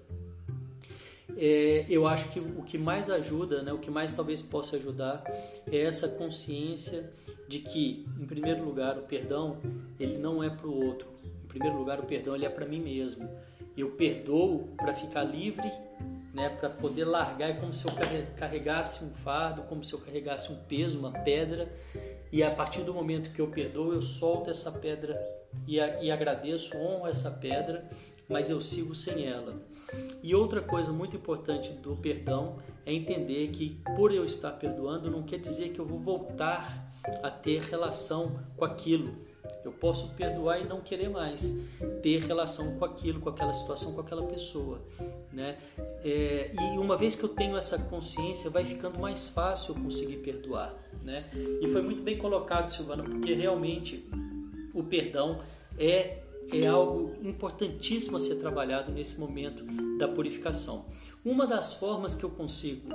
É, 1.34 1.86
eu 1.88 2.06
acho 2.06 2.28
que 2.28 2.38
o 2.38 2.62
que 2.62 2.76
mais 2.76 3.08
ajuda, 3.08 3.62
né, 3.62 3.72
o 3.72 3.78
que 3.78 3.90
mais 3.90 4.12
talvez 4.12 4.42
possa 4.42 4.76
ajudar, 4.76 5.24
é 5.66 5.78
essa 5.78 6.06
consciência 6.06 7.10
de 7.48 7.60
que, 7.60 8.06
em 8.20 8.26
primeiro 8.26 8.62
lugar, 8.62 8.98
o 8.98 9.02
perdão 9.02 9.56
ele 9.98 10.18
não 10.18 10.44
é 10.44 10.50
para 10.50 10.68
o 10.68 10.86
outro. 10.86 11.08
Em 11.42 11.48
primeiro 11.48 11.78
lugar, 11.78 11.98
o 11.98 12.04
perdão 12.04 12.34
ele 12.34 12.44
é 12.44 12.50
para 12.50 12.66
mim 12.66 12.80
mesmo. 12.80 13.26
Eu 13.74 13.92
perdoo 13.92 14.68
para 14.76 14.92
ficar 14.92 15.22
livre 15.22 15.70
né, 16.32 16.48
para 16.48 16.70
poder 16.70 17.04
largar, 17.04 17.50
é 17.50 17.52
como 17.52 17.74
se 17.74 17.86
eu 17.86 17.92
carregasse 18.36 19.04
um 19.04 19.10
fardo, 19.10 19.62
como 19.62 19.84
se 19.84 19.92
eu 19.92 19.98
carregasse 19.98 20.50
um 20.50 20.56
peso, 20.56 20.98
uma 20.98 21.12
pedra, 21.12 21.70
e 22.30 22.42
a 22.42 22.50
partir 22.50 22.82
do 22.82 22.94
momento 22.94 23.32
que 23.32 23.40
eu 23.40 23.48
perdoo, 23.48 23.92
eu 23.92 24.02
solto 24.02 24.50
essa 24.50 24.72
pedra 24.72 25.16
e, 25.66 25.76
e 25.76 26.10
agradeço, 26.10 26.76
honro 26.76 27.06
essa 27.06 27.30
pedra, 27.30 27.88
mas 28.28 28.48
eu 28.48 28.60
sigo 28.60 28.94
sem 28.94 29.26
ela. 29.26 29.54
E 30.22 30.34
outra 30.34 30.62
coisa 30.62 30.90
muito 30.90 31.16
importante 31.16 31.70
do 31.72 31.94
perdão 31.96 32.56
é 32.86 32.92
entender 32.92 33.48
que 33.48 33.78
por 33.96 34.10
eu 34.10 34.24
estar 34.24 34.52
perdoando 34.52 35.10
não 35.10 35.22
quer 35.22 35.38
dizer 35.38 35.70
que 35.70 35.78
eu 35.78 35.84
vou 35.84 35.98
voltar 35.98 36.90
a 37.22 37.30
ter 37.30 37.60
relação 37.62 38.40
com 38.56 38.64
aquilo. 38.64 39.14
Eu 39.64 39.72
posso 39.72 40.14
perdoar 40.14 40.60
e 40.60 40.64
não 40.64 40.80
querer 40.80 41.08
mais 41.08 41.58
ter 42.02 42.20
relação 42.24 42.76
com 42.78 42.84
aquilo, 42.84 43.20
com 43.20 43.28
aquela 43.28 43.52
situação, 43.52 43.92
com 43.92 44.00
aquela 44.00 44.24
pessoa, 44.24 44.80
né? 45.32 45.56
É, 46.04 46.50
e 46.52 46.78
uma 46.78 46.96
vez 46.96 47.14
que 47.14 47.22
eu 47.22 47.28
tenho 47.28 47.56
essa 47.56 47.78
consciência, 47.78 48.50
vai 48.50 48.64
ficando 48.64 48.98
mais 48.98 49.28
fácil 49.28 49.74
eu 49.74 49.82
conseguir 49.82 50.16
perdoar, 50.16 50.74
né? 51.02 51.30
E 51.60 51.68
foi 51.68 51.82
muito 51.82 52.02
bem 52.02 52.18
colocado, 52.18 52.70
Silvana, 52.70 53.04
porque 53.04 53.34
realmente 53.34 54.08
o 54.74 54.82
perdão 54.82 55.38
é 55.78 56.18
é 56.50 56.66
algo 56.66 57.14
importantíssimo 57.22 58.16
a 58.16 58.20
ser 58.20 58.36
trabalhado 58.36 58.90
nesse 58.90 59.18
momento 59.18 59.64
da 59.98 60.08
purificação. 60.08 60.86
Uma 61.24 61.46
das 61.46 61.74
formas 61.74 62.14
que 62.14 62.24
eu 62.24 62.30
consigo 62.30 62.90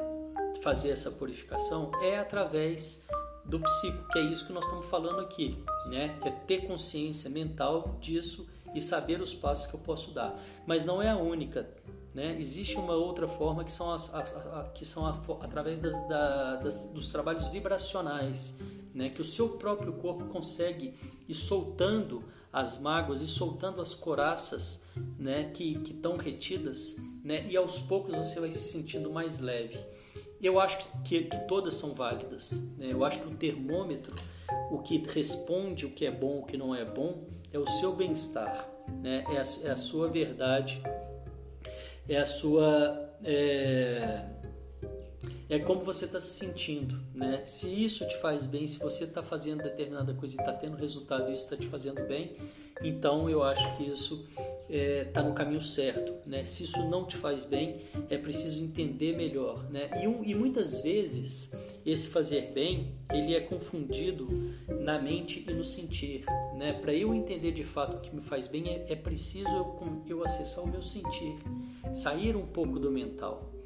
fazer 0.61 0.89
essa 0.89 1.11
purificação 1.11 1.91
é 2.01 2.17
através 2.17 3.07
do 3.47 3.59
psico, 3.59 4.07
que 4.11 4.19
é 4.19 4.21
isso 4.23 4.45
que 4.45 4.53
nós 4.53 4.65
estamos 4.65 4.85
falando 4.87 5.19
aqui, 5.21 5.57
né? 5.85 6.17
Que 6.21 6.27
é 6.27 6.31
ter 6.31 6.67
consciência 6.67 7.29
mental 7.29 7.97
disso 8.01 8.47
e 8.75 8.81
saber 8.81 9.21
os 9.21 9.33
passos 9.33 9.67
que 9.67 9.73
eu 9.73 9.79
posso 9.79 10.11
dar. 10.11 10.37
Mas 10.65 10.85
não 10.85 11.01
é 11.01 11.09
a 11.09 11.17
única, 11.17 11.69
né? 12.13 12.37
Existe 12.39 12.75
uma 12.75 12.93
outra 12.93 13.27
forma 13.27 13.63
que 13.63 13.71
são, 13.71 13.91
as, 13.91 14.13
a, 14.13 14.19
a, 14.19 14.63
que 14.73 14.83
são 14.83 15.05
a, 15.05 15.21
através 15.41 15.79
das, 15.79 15.93
da, 16.07 16.55
das, 16.57 16.83
dos 16.89 17.09
trabalhos 17.09 17.47
vibracionais, 17.47 18.59
né? 18.93 19.09
Que 19.09 19.21
o 19.21 19.25
seu 19.25 19.49
próprio 19.57 19.93
corpo 19.93 20.25
consegue 20.25 20.93
ir 21.27 21.35
soltando 21.35 22.23
as 22.51 22.79
mágoas 22.79 23.21
e 23.21 23.27
soltando 23.27 23.81
as 23.81 23.93
coraças, 23.93 24.85
né? 25.17 25.45
Que 25.51 25.81
estão 25.85 26.17
retidas, 26.17 26.97
né? 27.23 27.47
E 27.49 27.55
aos 27.55 27.79
poucos 27.79 28.17
você 28.17 28.39
vai 28.39 28.51
se 28.51 28.71
sentindo 28.71 29.09
mais 29.09 29.39
leve. 29.39 29.79
Eu 30.41 30.59
acho 30.59 30.77
que, 31.03 31.23
que 31.23 31.37
todas 31.47 31.73
são 31.75 31.93
válidas. 31.93 32.51
Né? 32.77 32.87
Eu 32.91 33.03
acho 33.03 33.19
que 33.19 33.27
o 33.27 33.35
termômetro, 33.35 34.15
o 34.71 34.79
que 34.79 35.03
responde 35.07 35.85
o 35.85 35.91
que 35.91 36.05
é 36.05 36.11
bom, 36.11 36.39
o 36.39 36.45
que 36.45 36.57
não 36.57 36.73
é 36.75 36.85
bom, 36.85 37.27
é 37.51 37.57
o 37.57 37.67
seu 37.67 37.95
bem-estar, 37.95 38.69
né? 39.01 39.23
é, 39.29 39.37
a, 39.37 39.69
é 39.69 39.71
a 39.71 39.77
sua 39.77 40.07
verdade, 40.09 40.81
é 42.07 42.17
a 42.17 42.25
sua. 42.25 43.03
É, 43.23 44.25
é 45.49 45.59
como 45.59 45.81
você 45.81 46.05
está 46.05 46.19
se 46.19 46.33
sentindo, 46.33 46.99
né? 47.13 47.45
Se 47.45 47.67
isso 47.67 48.05
te 48.07 48.17
faz 48.17 48.45
bem, 48.45 48.67
se 48.67 48.79
você 48.79 49.05
está 49.05 49.23
fazendo 49.23 49.63
determinada 49.63 50.13
coisa 50.13 50.35
e 50.35 50.39
está 50.39 50.51
tendo 50.51 50.75
resultado 50.75 51.29
e 51.29 51.33
isso 51.33 51.45
está 51.45 51.55
te 51.55 51.67
fazendo 51.67 52.05
bem, 52.05 52.35
então 52.81 53.29
eu 53.29 53.41
acho 53.41 53.77
que 53.77 53.83
isso 53.83 54.27
está 54.35 54.43
é, 54.69 55.05
tá 55.05 55.23
no 55.23 55.33
caminho 55.33 55.61
certo. 55.61 56.13
Né? 56.27 56.45
Se 56.45 56.63
isso 56.63 56.87
não 56.89 57.05
te 57.05 57.15
faz 57.15 57.45
bem, 57.45 57.81
é 58.09 58.17
preciso 58.17 58.61
entender 58.61 59.15
melhor. 59.15 59.63
Né? 59.69 59.89
E, 60.01 60.31
e 60.31 60.35
muitas 60.35 60.81
vezes 60.81 61.51
esse 61.85 62.09
fazer 62.09 62.51
bem 62.51 62.93
ele 63.13 63.33
é 63.33 63.39
confundido 63.39 64.27
na 64.81 64.99
mente 64.99 65.45
e 65.47 65.53
no 65.53 65.63
sentir. 65.63 66.25
Né? 66.55 66.73
Para 66.73 66.93
eu 66.93 67.13
entender 67.13 67.51
de 67.51 67.63
fato 67.63 67.97
o 67.97 68.01
que 68.01 68.13
me 68.13 68.21
faz 68.21 68.47
bem, 68.47 68.67
é, 68.67 68.85
é 68.89 68.95
preciso 68.95 69.49
eu, 69.49 70.03
eu 70.07 70.23
acessar 70.23 70.63
o 70.63 70.67
meu 70.67 70.83
sentir, 70.83 71.35
sair 71.93 72.35
um 72.35 72.45
pouco 72.45 72.79
do 72.79 72.91
mental. 72.91 73.56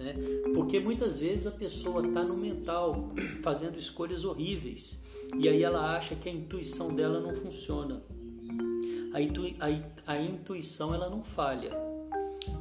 Né? 0.00 0.14
Porque 0.54 0.80
muitas 0.80 1.20
vezes 1.20 1.46
a 1.46 1.50
pessoa 1.50 2.06
está 2.06 2.22
no 2.22 2.36
mental 2.36 3.12
fazendo 3.42 3.78
escolhas 3.78 4.24
horríveis 4.24 5.04
e 5.36 5.48
aí 5.48 5.62
ela 5.62 5.94
acha 5.94 6.16
que 6.16 6.28
a 6.28 6.32
intuição 6.32 6.94
dela 6.94 7.20
não 7.20 7.34
funciona 7.34 8.02
a, 9.12 9.66
a, 9.66 10.12
a 10.14 10.20
intuição 10.20 10.94
ela 10.94 11.08
não 11.08 11.22
falha. 11.22 11.72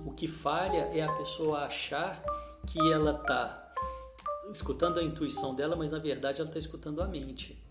O 0.05 0.11
que 0.11 0.27
falha 0.27 0.89
é 0.93 1.01
a 1.01 1.11
pessoa 1.13 1.59
achar 1.59 2.21
que 2.65 2.79
ela 2.91 3.11
está 3.11 3.73
escutando 4.51 4.99
a 4.99 5.03
intuição 5.03 5.53
dela, 5.53 5.75
mas 5.75 5.91
na 5.91 5.99
verdade 5.99 6.41
ela 6.41 6.49
está 6.49 6.59
escutando 6.59 7.01
a 7.01 7.07
mente. 7.07 7.63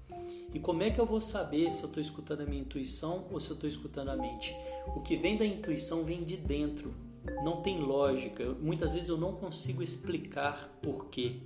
E 0.55 0.59
como 0.59 0.83
é 0.83 0.91
que 0.91 1.01
eu 1.01 1.05
vou 1.05 1.21
saber 1.21 1.71
se 1.71 1.83
eu 1.83 1.89
estou 1.89 2.03
escutando 2.03 2.43
a 2.43 2.47
minha 2.47 2.63
intuição 2.63 3.27
ou 3.31 3.41
se 3.41 3.51
eu 3.51 3.55
estou 3.55 3.69
escutando 3.69 4.09
a 4.11 4.17
mente? 4.17 4.55
O 4.97 5.01
que 5.01 5.17
vem 5.17 5.37
da 5.37 5.45
intuição 5.45 6.05
vem 6.05 6.25
de 6.25 6.37
dentro, 6.37 6.95
não 7.43 7.63
tem 7.63 7.81
lógica. 7.81 8.45
muitas 8.61 8.95
vezes 8.95 9.09
eu 9.09 9.19
não 9.19 9.35
consigo 9.35 9.83
explicar 9.83 10.79
por 10.83 11.07
quê. 11.07 11.37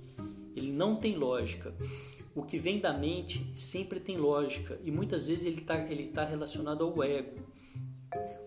Ele 0.55 0.71
não 0.71 0.95
tem 0.95 1.15
lógica 1.15 1.73
o 2.35 2.41
que 2.41 2.57
vem 2.57 2.79
da 2.79 2.93
mente 2.93 3.51
sempre 3.55 3.99
tem 3.99 4.17
lógica 4.17 4.79
e 4.83 4.91
muitas 4.91 5.27
vezes 5.27 5.45
ele 5.45 5.61
está 5.61 5.77
ele 5.79 6.07
tá 6.07 6.25
relacionado 6.25 6.83
ao 6.83 7.03
ego. 7.03 7.53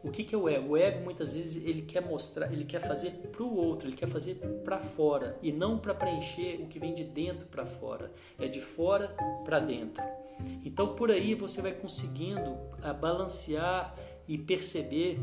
O 0.02 0.10
que, 0.10 0.22
que 0.22 0.34
é 0.34 0.38
o 0.38 0.48
ego? 0.48 0.74
O 0.74 0.76
ego 0.76 1.04
muitas 1.04 1.34
vezes 1.34 1.64
ele 1.64 1.82
quer 1.82 2.00
mostrar, 2.00 2.52
ele 2.52 2.64
quer 2.64 2.80
fazer 2.80 3.10
para 3.10 3.42
o 3.42 3.56
outro, 3.56 3.88
ele 3.88 3.96
quer 3.96 4.08
fazer 4.08 4.36
para 4.64 4.78
fora 4.78 5.36
e 5.42 5.50
não 5.50 5.78
para 5.78 5.94
preencher 5.94 6.60
o 6.62 6.68
que 6.68 6.78
vem 6.78 6.94
de 6.94 7.02
dentro 7.04 7.46
para 7.46 7.66
fora. 7.66 8.12
É 8.38 8.46
de 8.46 8.60
fora 8.60 9.08
para 9.44 9.58
dentro. 9.58 10.02
Então 10.64 10.94
por 10.94 11.10
aí 11.10 11.34
você 11.34 11.62
vai 11.62 11.72
conseguindo 11.72 12.56
ah, 12.82 12.92
balancear 12.92 13.96
e 14.28 14.36
perceber 14.38 15.18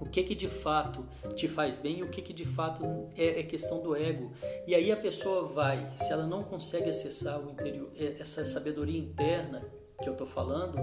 o 0.00 0.06
que 0.06 0.22
que 0.22 0.34
de 0.34 0.48
fato 0.48 1.06
te 1.34 1.48
faz 1.48 1.78
bem 1.78 1.98
e 1.98 2.02
o 2.02 2.10
que 2.10 2.20
que 2.20 2.32
de 2.32 2.44
fato 2.44 2.84
é, 3.16 3.40
é, 3.40 3.42
questão 3.42 3.82
do 3.82 3.96
ego. 3.96 4.32
E 4.66 4.74
aí 4.74 4.92
a 4.92 4.96
pessoa 4.96 5.46
vai, 5.46 5.90
se 5.96 6.12
ela 6.12 6.26
não 6.26 6.42
consegue 6.42 6.90
acessar 6.90 7.40
o 7.40 7.50
interior, 7.50 7.90
é, 7.96 8.16
essa 8.18 8.44
sabedoria 8.44 8.98
interna 8.98 9.62
que 10.02 10.08
eu 10.08 10.12
estou 10.12 10.26
falando, 10.26 10.78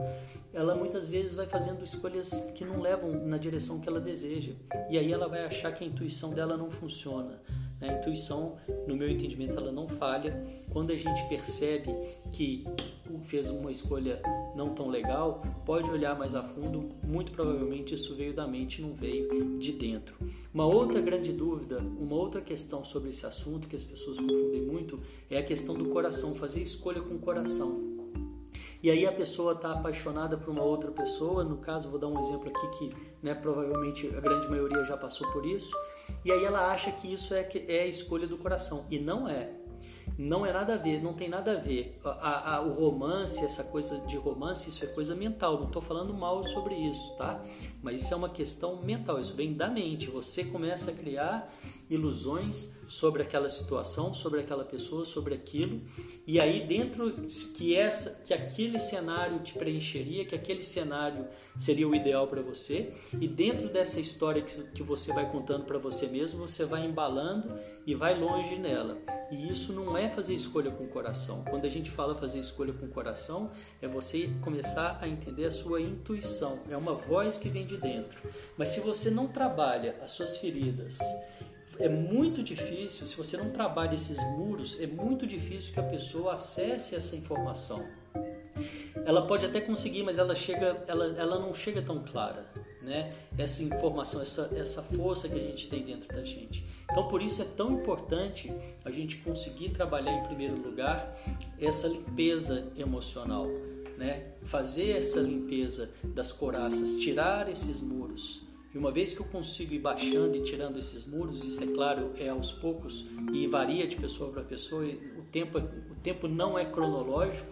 ela 0.51 0.75
muitas 0.75 1.07
vezes 1.07 1.35
vai 1.35 1.45
fazendo 1.45 1.83
escolhas 1.83 2.51
que 2.55 2.65
não 2.65 2.81
levam 2.81 3.11
na 3.11 3.37
direção 3.37 3.79
que 3.79 3.87
ela 3.87 4.01
deseja. 4.01 4.53
E 4.89 4.97
aí 4.97 5.11
ela 5.11 5.27
vai 5.27 5.45
achar 5.45 5.71
que 5.71 5.83
a 5.83 5.87
intuição 5.87 6.33
dela 6.33 6.57
não 6.57 6.71
funciona. 6.71 7.39
A 7.83 7.87
intuição, 7.91 8.55
no 8.87 8.95
meu 8.95 9.09
entendimento, 9.09 9.57
ela 9.57 9.71
não 9.71 9.87
falha. 9.87 10.41
Quando 10.71 10.91
a 10.91 10.95
gente 10.95 11.27
percebe 11.27 11.93
que 12.31 12.65
fez 13.23 13.49
uma 13.49 13.69
escolha 13.69 14.21
não 14.55 14.73
tão 14.73 14.87
legal, 14.87 15.43
pode 15.65 15.89
olhar 15.89 16.17
mais 16.17 16.33
a 16.33 16.43
fundo. 16.43 16.89
Muito 17.03 17.31
provavelmente 17.31 17.93
isso 17.93 18.15
veio 18.15 18.33
da 18.33 18.47
mente, 18.47 18.81
não 18.81 18.93
veio 18.93 19.57
de 19.59 19.73
dentro. 19.73 20.15
Uma 20.53 20.65
outra 20.65 21.01
grande 21.01 21.33
dúvida, 21.33 21.79
uma 21.79 22.15
outra 22.15 22.41
questão 22.41 22.83
sobre 22.83 23.09
esse 23.09 23.25
assunto 23.25 23.67
que 23.67 23.75
as 23.75 23.83
pessoas 23.83 24.17
confundem 24.17 24.61
muito 24.61 25.01
é 25.29 25.37
a 25.37 25.43
questão 25.43 25.75
do 25.75 25.89
coração, 25.89 26.35
fazer 26.35 26.61
escolha 26.61 27.01
com 27.01 27.15
o 27.15 27.19
coração. 27.19 27.93
E 28.83 28.91
aí 28.91 29.05
a 29.07 29.13
pessoa 29.13 29.53
está 29.53 29.71
apaixonada 29.71 30.37
por 30.37 30.49
uma 30.49 30.61
outra 30.61 30.91
pessoa, 30.91 31.41
no 31.41 31.55
caso, 31.55 31.89
vou 31.89 31.97
dar 31.97 32.07
um 32.07 32.19
exemplo 32.19 32.49
aqui 32.49 32.67
que 32.77 32.95
né, 33.21 33.33
provavelmente 33.33 34.07
a 34.07 34.19
grande 34.19 34.49
maioria 34.49 34.83
já 34.83 34.97
passou 34.97 35.25
por 35.31 35.45
isso, 35.45 35.73
e 36.23 36.31
aí 36.31 36.43
ela 36.43 36.71
acha 36.71 36.91
que 36.91 37.11
isso 37.11 37.33
é, 37.33 37.47
é 37.67 37.83
a 37.83 37.87
escolha 37.87 38.27
do 38.27 38.37
coração, 38.37 38.85
e 38.89 38.99
não 38.99 39.27
é. 39.27 39.51
Não 40.17 40.45
é 40.45 40.53
nada 40.53 40.75
a 40.75 40.77
ver, 40.77 41.01
não 41.01 41.13
tem 41.13 41.27
nada 41.27 41.53
a 41.53 41.55
ver. 41.55 41.99
A, 42.03 42.55
a, 42.55 42.61
o 42.61 42.71
romance, 42.73 43.43
essa 43.43 43.63
coisa 43.63 43.99
de 44.05 44.15
romance, 44.15 44.69
isso 44.69 44.83
é 44.85 44.87
coisa 44.87 45.15
mental. 45.15 45.57
Não 45.57 45.67
estou 45.67 45.81
falando 45.81 46.13
mal 46.13 46.45
sobre 46.45 46.75
isso, 46.75 47.15
tá? 47.17 47.43
Mas 47.81 48.01
isso 48.01 48.13
é 48.13 48.17
uma 48.17 48.29
questão 48.29 48.81
mental, 48.83 49.19
isso 49.19 49.33
vem 49.33 49.53
da 49.53 49.67
mente. 49.67 50.11
Você 50.11 50.43
começa 50.43 50.91
a 50.91 50.93
criar 50.93 51.51
ilusões 51.93 52.75
sobre 52.87 53.23
aquela 53.23 53.49
situação, 53.49 54.13
sobre 54.13 54.39
aquela 54.39 54.63
pessoa, 54.63 55.05
sobre 55.05 55.33
aquilo, 55.33 55.81
e 56.27 56.39
aí 56.39 56.67
dentro 56.67 57.11
que 57.55 57.75
essa, 57.75 58.21
que 58.23 58.33
aquele 58.33 58.77
cenário 58.77 59.39
te 59.39 59.53
preencheria, 59.53 60.25
que 60.25 60.35
aquele 60.35 60.63
cenário 60.63 61.27
seria 61.57 61.87
o 61.87 61.95
ideal 61.95 62.27
para 62.27 62.41
você, 62.41 62.93
e 63.19 63.27
dentro 63.27 63.69
dessa 63.69 63.99
história 63.99 64.41
que, 64.41 64.63
que 64.71 64.83
você 64.83 65.11
vai 65.13 65.31
contando 65.31 65.65
para 65.65 65.77
você 65.77 66.07
mesmo, 66.07 66.47
você 66.47 66.65
vai 66.65 66.85
embalando 66.85 67.51
e 67.85 67.95
vai 67.95 68.17
longe 68.19 68.57
nela. 68.57 68.97
E 69.31 69.49
isso 69.49 69.73
não 69.73 69.97
é 69.97 70.07
fazer 70.09 70.35
escolha 70.35 70.69
com 70.69 70.83
o 70.83 70.87
coração. 70.87 71.43
Quando 71.49 71.65
a 71.65 71.69
gente 71.69 71.89
fala 71.89 72.13
fazer 72.13 72.39
escolha 72.39 72.73
com 72.73 72.85
o 72.85 72.89
coração, 72.89 73.51
é 73.81 73.87
você 73.87 74.29
começar 74.41 74.99
a 75.01 75.07
entender 75.07 75.45
a 75.45 75.51
sua 75.51 75.81
intuição. 75.81 76.59
É 76.69 76.77
uma 76.77 76.93
voz 76.93 77.37
que 77.37 77.49
vem 77.49 77.65
de 77.65 77.77
dentro. 77.77 78.21
Mas 78.55 78.69
se 78.69 78.81
você 78.81 79.09
não 79.09 79.27
trabalha 79.27 79.97
as 80.03 80.11
suas 80.11 80.37
feridas, 80.37 80.99
é 81.83 81.89
muito 81.89 82.41
difícil, 82.41 83.05
se 83.05 83.17
você 83.17 83.35
não 83.35 83.49
trabalha 83.49 83.93
esses 83.93 84.17
muros, 84.37 84.79
é 84.79 84.87
muito 84.87 85.27
difícil 85.27 85.73
que 85.73 85.81
a 85.81 85.83
pessoa 85.83 86.35
acesse 86.35 86.95
essa 86.95 87.13
informação. 87.13 87.85
Ela 89.05 89.27
pode 89.27 89.45
até 89.45 89.59
conseguir, 89.59 90.01
mas 90.01 90.17
ela 90.17 90.33
chega, 90.33 90.81
ela, 90.87 91.07
ela 91.17 91.39
não 91.39 91.53
chega 91.53 91.81
tão 91.81 92.01
clara, 92.01 92.49
né? 92.81 93.13
Essa 93.37 93.63
informação, 93.63 94.21
essa, 94.21 94.49
essa 94.55 94.81
força 94.81 95.27
que 95.27 95.37
a 95.37 95.43
gente 95.43 95.67
tem 95.67 95.83
dentro 95.83 96.07
da 96.07 96.23
gente. 96.23 96.65
Então, 96.89 97.09
por 97.09 97.21
isso 97.21 97.41
é 97.41 97.45
tão 97.45 97.73
importante 97.73 98.49
a 98.85 98.89
gente 98.89 99.17
conseguir 99.17 99.71
trabalhar 99.71 100.13
em 100.13 100.23
primeiro 100.23 100.55
lugar 100.55 101.19
essa 101.59 101.89
limpeza 101.89 102.71
emocional, 102.77 103.45
né? 103.97 104.31
Fazer 104.43 104.91
essa 104.99 105.19
limpeza 105.19 105.93
das 106.01 106.31
coraças, 106.31 106.93
tirar 106.93 107.49
esses 107.49 107.81
muros, 107.81 108.52
e 108.73 108.77
uma 108.77 108.91
vez 108.91 109.13
que 109.13 109.21
eu 109.21 109.27
consigo 109.27 109.73
ir 109.73 109.79
baixando 109.79 110.35
e 110.35 110.41
tirando 110.41 110.79
esses 110.79 111.05
muros, 111.05 111.43
isso 111.43 111.63
é 111.63 111.67
claro, 111.67 112.11
é 112.17 112.29
aos 112.29 112.51
poucos 112.51 113.05
e 113.31 113.45
varia 113.47 113.87
de 113.87 113.95
pessoa 113.95 114.31
para 114.31 114.43
pessoa, 114.43 114.83
o 114.83 115.21
tempo, 115.31 115.59
o 115.59 115.95
tempo 116.01 116.27
não 116.27 116.57
é 116.57 116.65
cronológico, 116.65 117.51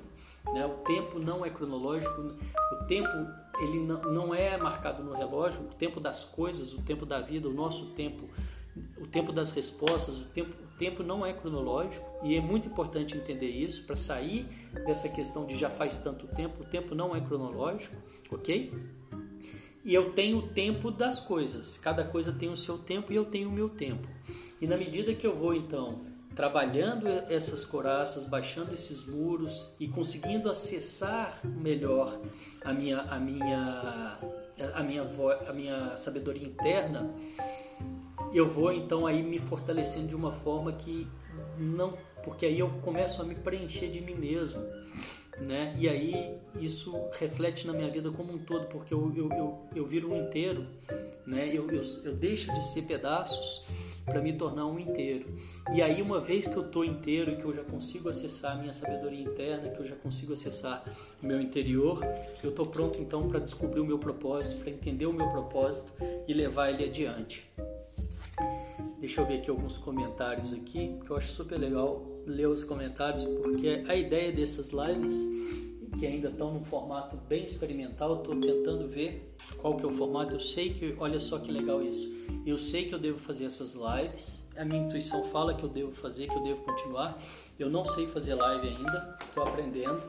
né? 0.54 0.66
o 0.66 0.84
tempo 0.84 1.20
não 1.20 1.46
é 1.46 1.50
cronológico, 1.50 2.36
o 2.72 2.86
tempo 2.86 3.10
ele 3.62 3.80
não 3.80 4.34
é 4.34 4.58
marcado 4.58 5.04
no 5.04 5.14
relógio, 5.14 5.62
o 5.62 5.76
tempo 5.76 6.00
das 6.00 6.24
coisas, 6.24 6.74
o 6.74 6.82
tempo 6.82 7.06
da 7.06 7.20
vida, 7.20 7.48
o 7.48 7.54
nosso 7.54 7.92
tempo, 7.92 8.28
o 8.98 9.06
tempo 9.06 9.32
das 9.32 9.52
respostas, 9.52 10.18
o 10.18 10.26
tempo, 10.26 10.56
o 10.64 10.78
tempo 10.80 11.04
não 11.04 11.24
é 11.24 11.34
cronológico 11.34 12.04
e 12.24 12.36
é 12.36 12.42
muito 12.42 12.68
importante 12.68 13.16
entender 13.16 13.50
isso 13.50 13.86
para 13.86 13.96
sair 13.96 14.48
dessa 14.86 15.08
questão 15.08 15.46
de 15.46 15.56
já 15.56 15.70
faz 15.70 16.00
tanto 16.00 16.26
tempo, 16.28 16.64
o 16.64 16.66
tempo 16.66 16.96
não 16.96 17.16
é 17.16 17.22
cronológico, 17.22 17.96
ok? 18.32 18.74
E 19.84 19.94
eu 19.94 20.14
tenho 20.14 20.38
o 20.40 20.48
tempo 20.50 20.92
das 20.92 21.20
coisas. 21.20 21.78
Cada 21.78 22.04
coisa 22.04 22.32
tem 22.32 22.50
o 22.50 22.58
seu 22.58 22.78
tempo 22.78 23.12
e 23.12 23.16
eu 23.16 23.26
tenho 23.26 23.50
o 23.50 23.52
meu 23.52 23.70
tempo. 23.70 24.08
E 24.60 24.68
na 24.68 24.78
medida 24.78 25.14
que 25.14 25.26
eu 25.26 25.36
vou 25.36 25.56
então 25.56 26.06
trabalhando 26.36 27.08
essas 27.08 27.66
coraças, 27.66 28.26
baixando 28.26 28.74
esses 28.74 29.06
muros 29.08 29.76
e 29.80 29.88
conseguindo 29.88 30.50
acessar 30.50 31.40
melhor 31.44 32.20
a 32.64 32.72
minha 32.74 33.02
a 33.02 33.20
minha 33.20 34.20
a 34.74 34.84
minha 34.84 35.04
a 35.48 35.54
minha 35.54 35.98
sabedoria 35.98 36.48
interna, 36.48 37.14
eu 38.34 38.48
vou 38.48 38.72
então 38.72 39.06
aí 39.06 39.22
me 39.22 39.40
fortalecendo 39.40 40.08
de 40.08 40.16
uma 40.16 40.32
forma 40.32 40.72
que 40.72 41.08
não, 41.58 41.98
porque 42.24 42.46
aí 42.46 42.60
eu 42.60 42.70
começo 42.82 43.22
a 43.22 43.26
me 43.26 43.36
preencher 43.36 43.90
de 43.90 44.00
mim 44.00 44.16
mesmo 44.16 44.62
né? 45.40 45.76
E 45.78 45.88
aí 45.88 46.38
isso 46.60 46.94
reflete 47.14 47.66
na 47.66 47.74
minha 47.74 47.90
vida 47.90 48.12
como 48.12 48.34
um 48.34 48.40
todo, 48.40 48.68
porque 48.68 48.94
eu, 48.94 49.14
eu, 49.16 49.30
eu, 49.32 49.70
eu 49.76 49.86
viro 49.86 50.12
um 50.12 50.28
inteiro, 50.28 50.64
né? 51.26 51.48
Eu, 51.48 51.70
eu, 51.70 51.82
eu 52.04 52.16
deixo 52.16 52.54
de 52.54 52.66
ser 52.66 52.84
pedaços 52.84 53.66
para 54.06 54.20
me 54.20 54.34
tornar 54.34 54.66
um 54.66 54.80
inteiro. 54.80 55.28
E 55.74 55.82
aí, 55.82 56.02
uma 56.02 56.20
vez 56.20 56.48
que 56.48 56.56
eu 56.56 56.66
estou 56.66 56.84
inteiro, 56.84 57.38
que 57.38 57.46
eu 57.46 57.54
já 57.54 57.64
consigo 57.64 58.10
acessar 58.10 58.54
a 58.54 58.56
minha 58.56 58.74
sabedoria 58.74 59.22
interna, 59.22 59.70
que 59.70 59.80
eu 59.80 59.86
já 59.86 59.96
consigo 59.96 60.34
acessar 60.34 60.84
o 61.22 61.26
meu 61.26 61.40
interior, 61.40 62.04
eu 62.44 62.50
estou 62.50 62.66
pronto 62.66 63.00
então 63.00 63.28
para 63.28 63.40
descobrir 63.40 63.80
o 63.80 63.86
meu 63.86 64.00
propósito, 64.00 64.58
para 64.58 64.70
entender 64.70 65.06
o 65.06 65.14
meu 65.14 65.30
propósito 65.30 65.94
e 66.28 66.34
levar 66.34 66.72
ele 66.72 66.84
adiante. 66.84 67.50
Deixa 69.02 69.20
eu 69.20 69.26
ver 69.26 69.40
aqui 69.40 69.50
alguns 69.50 69.80
comentários 69.80 70.54
aqui, 70.54 70.96
que 71.04 71.10
eu 71.10 71.18
acho 71.18 71.32
super 71.32 71.58
legal 71.58 72.06
ler 72.28 72.48
os 72.48 72.64
comentários, 72.64 73.24
porque 73.24 73.84
a 73.88 73.96
ideia 73.96 74.32
dessas 74.32 74.70
lives, 74.70 75.16
que 75.98 76.06
ainda 76.06 76.30
estão 76.30 76.54
num 76.54 76.64
formato 76.64 77.18
bem 77.28 77.44
experimental, 77.44 78.20
estou 78.20 78.40
tentando 78.40 78.88
ver 78.88 79.34
qual 79.58 79.76
que 79.76 79.84
é 79.84 79.88
o 79.88 79.92
formato. 79.92 80.36
Eu 80.36 80.40
sei 80.40 80.76
que, 80.76 80.96
olha 81.00 81.20
só 81.20 81.40
que 81.40 81.52
legal 81.52 81.82
isso. 81.82 82.14
Eu 82.46 82.60
sei 82.60 82.88
que 82.88 82.94
eu 82.94 83.00
devo 83.00 83.18
fazer 83.18 83.46
essas 83.46 83.74
lives. 83.74 84.48
A 84.56 84.64
minha 84.64 84.84
intuição 84.84 85.24
fala 85.24 85.56
que 85.56 85.64
eu 85.64 85.70
devo 85.70 85.94
fazer, 85.94 86.28
que 86.28 86.36
eu 86.36 86.44
devo 86.44 86.62
continuar. 86.62 87.20
Eu 87.58 87.72
não 87.72 87.84
sei 87.84 88.06
fazer 88.06 88.36
live 88.36 88.68
ainda, 88.68 89.18
estou 89.20 89.42
aprendendo. 89.42 90.00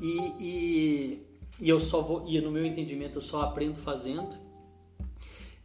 E, 0.00 0.32
e, 0.38 1.26
e, 1.60 1.68
eu 1.68 1.80
só 1.80 2.00
vou, 2.00 2.24
e 2.28 2.40
no 2.40 2.52
meu 2.52 2.64
entendimento, 2.64 3.18
eu 3.18 3.22
só 3.22 3.42
aprendo 3.42 3.74
fazendo. 3.74 4.36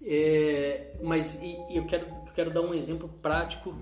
É, 0.02 0.96
mas 1.04 1.42
e, 1.44 1.56
eu 1.70 1.86
quero, 1.86 2.08
quero 2.38 2.52
dar 2.52 2.62
um 2.62 2.72
exemplo 2.72 3.10
prático 3.20 3.74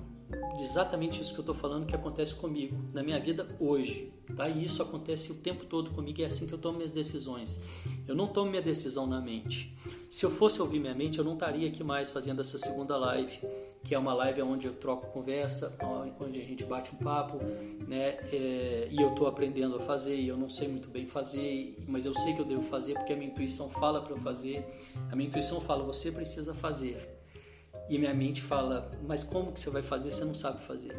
de 0.56 0.64
exatamente 0.64 1.22
isso 1.22 1.34
que 1.34 1.40
eu 1.40 1.42
estou 1.42 1.54
falando 1.54 1.86
que 1.86 1.94
acontece 1.94 2.34
comigo 2.34 2.78
na 2.94 3.04
minha 3.04 3.20
vida 3.20 3.46
hoje. 3.60 4.14
Tá? 4.34 4.48
E 4.48 4.64
isso 4.64 4.82
acontece 4.82 5.34
o 5.34 5.36
tempo 5.36 5.66
todo 5.66 5.92
comigo, 5.92 6.22
é 6.22 6.26
assim 6.26 6.48
que 6.48 6.54
eu 6.54 6.58
tomo 6.58 6.78
minhas 6.78 6.94
decisões. 6.94 7.62
Eu 8.08 8.16
não 8.16 8.28
tomo 8.28 8.50
minha 8.50 8.62
decisão 8.62 9.06
na 9.06 9.20
mente. 9.20 9.76
Se 10.10 10.26
eu 10.26 10.32
fosse 10.32 10.62
ouvir 10.62 10.80
minha 10.80 10.96
mente, 10.96 11.20
eu 11.20 11.26
não 11.26 11.34
estaria 11.34 11.68
aqui 11.68 11.84
mais 11.84 12.10
fazendo 12.10 12.40
essa 12.40 12.58
segunda 12.58 12.96
live, 12.96 13.42
que 13.84 13.94
é 13.94 14.00
uma 14.00 14.14
live 14.14 14.42
onde 14.44 14.68
eu 14.68 14.74
troco 14.74 15.12
conversa, 15.12 15.78
onde 16.18 16.42
a 16.42 16.46
gente 16.46 16.64
bate 16.64 16.96
um 16.96 16.98
papo, 16.98 17.38
né? 17.86 18.18
É, 18.32 18.88
e 18.90 19.02
eu 19.02 19.10
estou 19.10 19.28
aprendendo 19.28 19.76
a 19.76 19.82
fazer, 19.82 20.16
e 20.16 20.30
eu 20.30 20.38
não 20.38 20.50
sei 20.50 20.70
muito 20.70 20.88
bem 20.88 21.06
fazer, 21.06 21.78
mas 21.90 22.06
eu 22.06 22.16
sei 22.20 22.34
que 22.34 22.40
eu 22.40 22.46
devo 22.46 22.62
fazer 22.62 22.94
porque 22.94 23.12
a 23.12 23.18
minha 23.18 23.30
intuição 23.30 23.70
fala 23.70 24.02
para 24.02 24.14
eu 24.14 24.18
fazer. 24.18 24.66
A 25.12 25.16
minha 25.16 25.28
intuição 25.28 25.60
fala, 25.60 25.84
você 25.84 26.10
precisa 26.10 26.54
fazer 26.54 27.15
e 27.90 27.98
minha 27.98 28.14
mente 28.14 28.42
fala: 28.42 28.92
Mas 29.08 29.24
como 29.24 29.52
que 29.52 29.60
você 29.60 29.70
vai 29.70 29.84
fazer? 29.84 30.12
Você 30.12 30.26
não 30.26 30.36
sabe 30.36 30.62
fazer. 30.62 30.96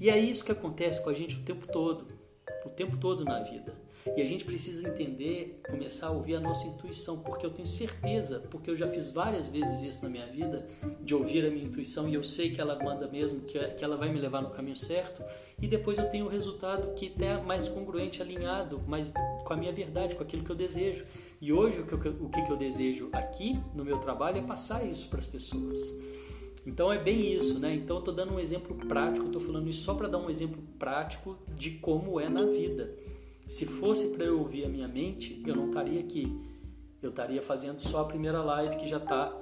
E 0.00 0.10
é 0.10 0.18
isso 0.18 0.44
que 0.44 0.52
acontece 0.52 1.02
com 1.02 1.10
a 1.10 1.14
gente 1.14 1.36
o 1.36 1.42
tempo 1.42 1.66
todo, 1.66 2.06
o 2.64 2.68
tempo 2.68 2.96
todo 2.96 3.24
na 3.24 3.40
vida. 3.40 3.84
E 4.16 4.20
a 4.20 4.26
gente 4.26 4.44
precisa 4.44 4.86
entender, 4.86 5.62
começar 5.66 6.08
a 6.08 6.10
ouvir 6.10 6.34
a 6.34 6.40
nossa 6.40 6.66
intuição, 6.66 7.20
porque 7.20 7.46
eu 7.46 7.50
tenho 7.50 7.66
certeza, 7.66 8.38
porque 8.50 8.70
eu 8.70 8.76
já 8.76 8.86
fiz 8.86 9.10
várias 9.10 9.48
vezes 9.48 9.82
isso 9.82 10.04
na 10.04 10.10
minha 10.10 10.26
vida, 10.26 10.66
de 11.00 11.14
ouvir 11.14 11.46
a 11.46 11.50
minha 11.50 11.64
intuição 11.64 12.06
e 12.06 12.14
eu 12.14 12.22
sei 12.22 12.50
que 12.50 12.60
ela 12.60 12.78
manda 12.84 13.08
mesmo, 13.08 13.40
que, 13.40 13.58
ela 13.82 13.96
vai 13.96 14.12
me 14.12 14.20
levar 14.20 14.42
no 14.42 14.50
caminho 14.50 14.76
certo, 14.76 15.24
e 15.60 15.66
depois 15.66 15.96
eu 15.96 16.10
tenho 16.10 16.26
o 16.26 16.28
resultado 16.28 16.92
que 16.94 17.06
está 17.06 17.40
mais 17.40 17.66
congruente, 17.66 18.20
alinhado, 18.20 18.82
mais 18.86 19.10
com 19.42 19.52
a 19.52 19.56
minha 19.56 19.72
verdade, 19.72 20.14
com 20.14 20.22
aquilo 20.22 20.44
que 20.44 20.50
eu 20.50 20.56
desejo. 20.56 21.06
E 21.40 21.52
hoje 21.52 21.80
o 21.80 21.86
que, 21.86 21.94
eu, 21.94 22.12
o 22.20 22.28
que 22.28 22.40
eu 22.40 22.56
desejo 22.56 23.08
aqui 23.12 23.58
no 23.74 23.84
meu 23.84 23.98
trabalho 23.98 24.38
é 24.38 24.42
passar 24.42 24.86
isso 24.86 25.08
para 25.08 25.18
as 25.18 25.26
pessoas. 25.26 25.80
Então 26.66 26.92
é 26.92 26.98
bem 26.98 27.32
isso, 27.34 27.58
né? 27.58 27.74
Então 27.74 27.96
eu 27.96 28.00
estou 28.00 28.14
dando 28.14 28.34
um 28.34 28.40
exemplo 28.40 28.74
prático, 28.74 29.26
estou 29.26 29.40
falando 29.40 29.68
isso 29.68 29.84
só 29.84 29.94
para 29.94 30.08
dar 30.08 30.18
um 30.18 30.30
exemplo 30.30 30.62
prático 30.78 31.36
de 31.56 31.72
como 31.72 32.18
é 32.18 32.28
na 32.28 32.44
vida. 32.44 32.94
Se 33.46 33.66
fosse 33.66 34.08
para 34.14 34.24
eu 34.24 34.38
ouvir 34.38 34.64
a 34.64 34.68
minha 34.68 34.88
mente, 34.88 35.42
eu 35.46 35.54
não 35.54 35.68
estaria 35.68 36.00
aqui. 36.00 36.40
Eu 37.02 37.10
estaria 37.10 37.42
fazendo 37.42 37.80
só 37.80 38.00
a 38.00 38.04
primeira 38.06 38.42
live 38.42 38.76
que 38.76 38.86
já 38.86 38.96
está 38.96 39.38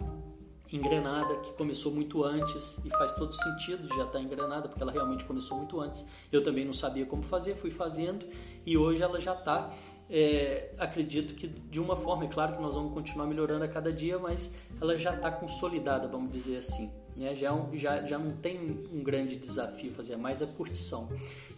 engrenada, 0.72 1.36
que 1.36 1.52
começou 1.52 1.92
muito 1.92 2.24
antes 2.24 2.84
e 2.84 2.90
faz 2.90 3.12
todo 3.12 3.32
sentido 3.32 3.86
já 3.88 4.04
estar 4.04 4.06
tá 4.06 4.20
engrenada, 4.20 4.68
porque 4.68 4.82
ela 4.82 4.90
realmente 4.90 5.24
começou 5.24 5.58
muito 5.58 5.80
antes. 5.80 6.08
Eu 6.32 6.42
também 6.42 6.64
não 6.64 6.72
sabia 6.72 7.06
como 7.06 7.22
fazer, 7.22 7.54
fui 7.54 7.70
fazendo 7.70 8.26
e 8.66 8.76
hoje 8.76 9.02
ela 9.02 9.20
já 9.20 9.34
está 9.34 9.72
é, 10.14 10.74
acredito 10.78 11.34
que 11.34 11.48
de 11.48 11.80
uma 11.80 11.96
forma, 11.96 12.24
é 12.24 12.28
claro 12.28 12.54
que 12.54 12.62
nós 12.62 12.74
vamos 12.74 12.92
continuar 12.92 13.26
melhorando 13.26 13.64
a 13.64 13.68
cada 13.68 13.90
dia, 13.90 14.18
mas 14.18 14.56
ela 14.80 14.96
já 14.98 15.14
está 15.14 15.30
consolidada, 15.30 16.06
vamos 16.06 16.30
dizer 16.30 16.58
assim. 16.58 16.90
Né? 17.16 17.34
Já, 17.34 17.52
é 17.52 17.76
já, 17.76 18.06
já 18.06 18.18
não 18.18 18.32
tem 18.32 18.86
um 18.92 19.02
grande 19.02 19.36
desafio 19.36 19.92
fazer, 19.92 20.14
é 20.14 20.16
mais 20.16 20.42
a 20.42 20.46
curtição. 20.46 21.08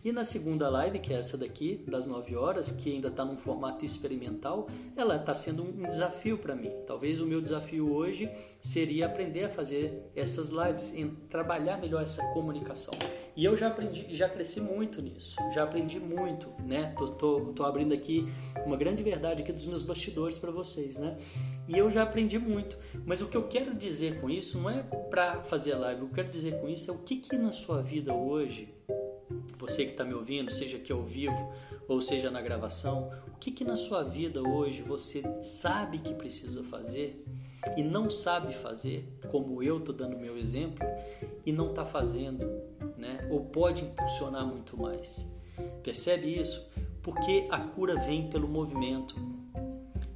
E 0.05 0.13
na 0.13 0.23
segunda 0.23 0.69
live, 0.69 0.99
que 0.99 1.15
é 1.15 1.17
essa 1.17 1.39
daqui, 1.39 1.83
das 1.89 2.07
9 2.07 2.37
horas, 2.37 2.71
que 2.71 2.93
ainda 2.93 3.09
está 3.09 3.25
num 3.25 3.39
formato 3.39 3.87
experimental, 3.87 4.69
ela 4.95 5.17
está 5.17 5.33
sendo 5.33 5.63
um 5.63 5.89
desafio 5.89 6.37
para 6.37 6.55
mim. 6.55 6.71
Talvez 6.87 7.23
o 7.23 7.27
meu 7.27 7.41
desafio 7.41 7.91
hoje 7.91 8.31
seria 8.61 9.07
aprender 9.07 9.45
a 9.45 9.49
fazer 9.49 10.03
essas 10.15 10.51
lives, 10.51 10.95
em 10.95 11.09
trabalhar 11.31 11.79
melhor 11.79 12.03
essa 12.03 12.23
comunicação. 12.35 12.93
E 13.37 13.45
eu 13.45 13.57
já 13.57 13.67
aprendi, 13.67 14.15
já 14.15 14.29
cresci 14.29 14.61
muito 14.61 15.03
nisso, 15.03 15.37
já 15.53 15.65
aprendi 15.65 15.99
muito, 15.99 16.49
né? 16.63 16.95
Tô, 16.97 17.09
tô, 17.09 17.41
tô 17.53 17.65
abrindo 17.65 17.93
aqui 17.93 18.29
uma 18.65 18.77
grande 18.77 19.03
verdade 19.03 19.43
aqui 19.43 19.53
dos 19.53 19.67
meus 19.67 19.83
bastidores 19.83 20.39
para 20.39 20.53
vocês, 20.53 20.99
né? 20.99 21.17
E 21.69 21.77
eu 21.77 21.91
já 21.91 22.05
aprendi 22.05 22.39
muito. 22.39 22.79
Mas 23.05 23.21
o 23.21 23.29
que 23.29 23.37
eu 23.37 23.49
quero 23.49 23.75
dizer 23.75 24.21
com 24.21 24.31
isso 24.31 24.59
não 24.59 24.71
é 24.71 24.83
para 24.83 25.43
fazer 25.43 25.75
live, 25.75 26.03
o 26.03 26.05
que 26.07 26.13
eu 26.13 26.15
quero 26.15 26.31
dizer 26.31 26.61
com 26.61 26.69
isso 26.69 26.91
é 26.91 26.95
o 26.95 26.99
que 26.99 27.17
que 27.17 27.37
na 27.37 27.51
sua 27.51 27.83
vida 27.83 28.15
hoje 28.15 28.73
você 29.59 29.85
que 29.85 29.93
está 29.93 30.05
me 30.05 30.15
ouvindo, 30.15 30.53
seja 30.53 30.77
aqui 30.77 30.93
ao 30.93 31.03
vivo 31.03 31.53
ou 31.89 32.01
seja 32.01 32.31
na 32.31 32.41
gravação, 32.41 33.11
o 33.29 33.39
que, 33.39 33.51
que 33.51 33.65
na 33.65 33.77
sua 33.77 34.03
vida 34.03 34.43
hoje 34.43 34.83
você 34.83 35.23
sabe 35.43 35.99
que 35.99 36.15
precisa 36.15 36.63
fazer 36.65 37.25
e 37.77 37.83
não 37.83 38.11
sabe 38.11 38.55
fazer, 38.55 39.09
como 39.31 39.63
eu 39.63 39.79
estou 39.79 39.95
dando 39.95 40.19
meu 40.19 40.37
exemplo, 40.37 40.87
e 41.47 41.53
não 41.53 41.71
está 41.71 41.85
fazendo, 41.85 42.47
né? 43.05 43.29
ou 43.31 43.45
pode 43.45 43.85
impulsionar 43.85 44.47
muito 44.47 44.77
mais. 44.77 45.29
Percebe 45.83 46.41
isso? 46.41 46.71
Porque 47.03 47.47
a 47.51 47.61
cura 47.61 47.97
vem 48.01 48.31
pelo 48.31 48.49
movimento. 48.49 49.15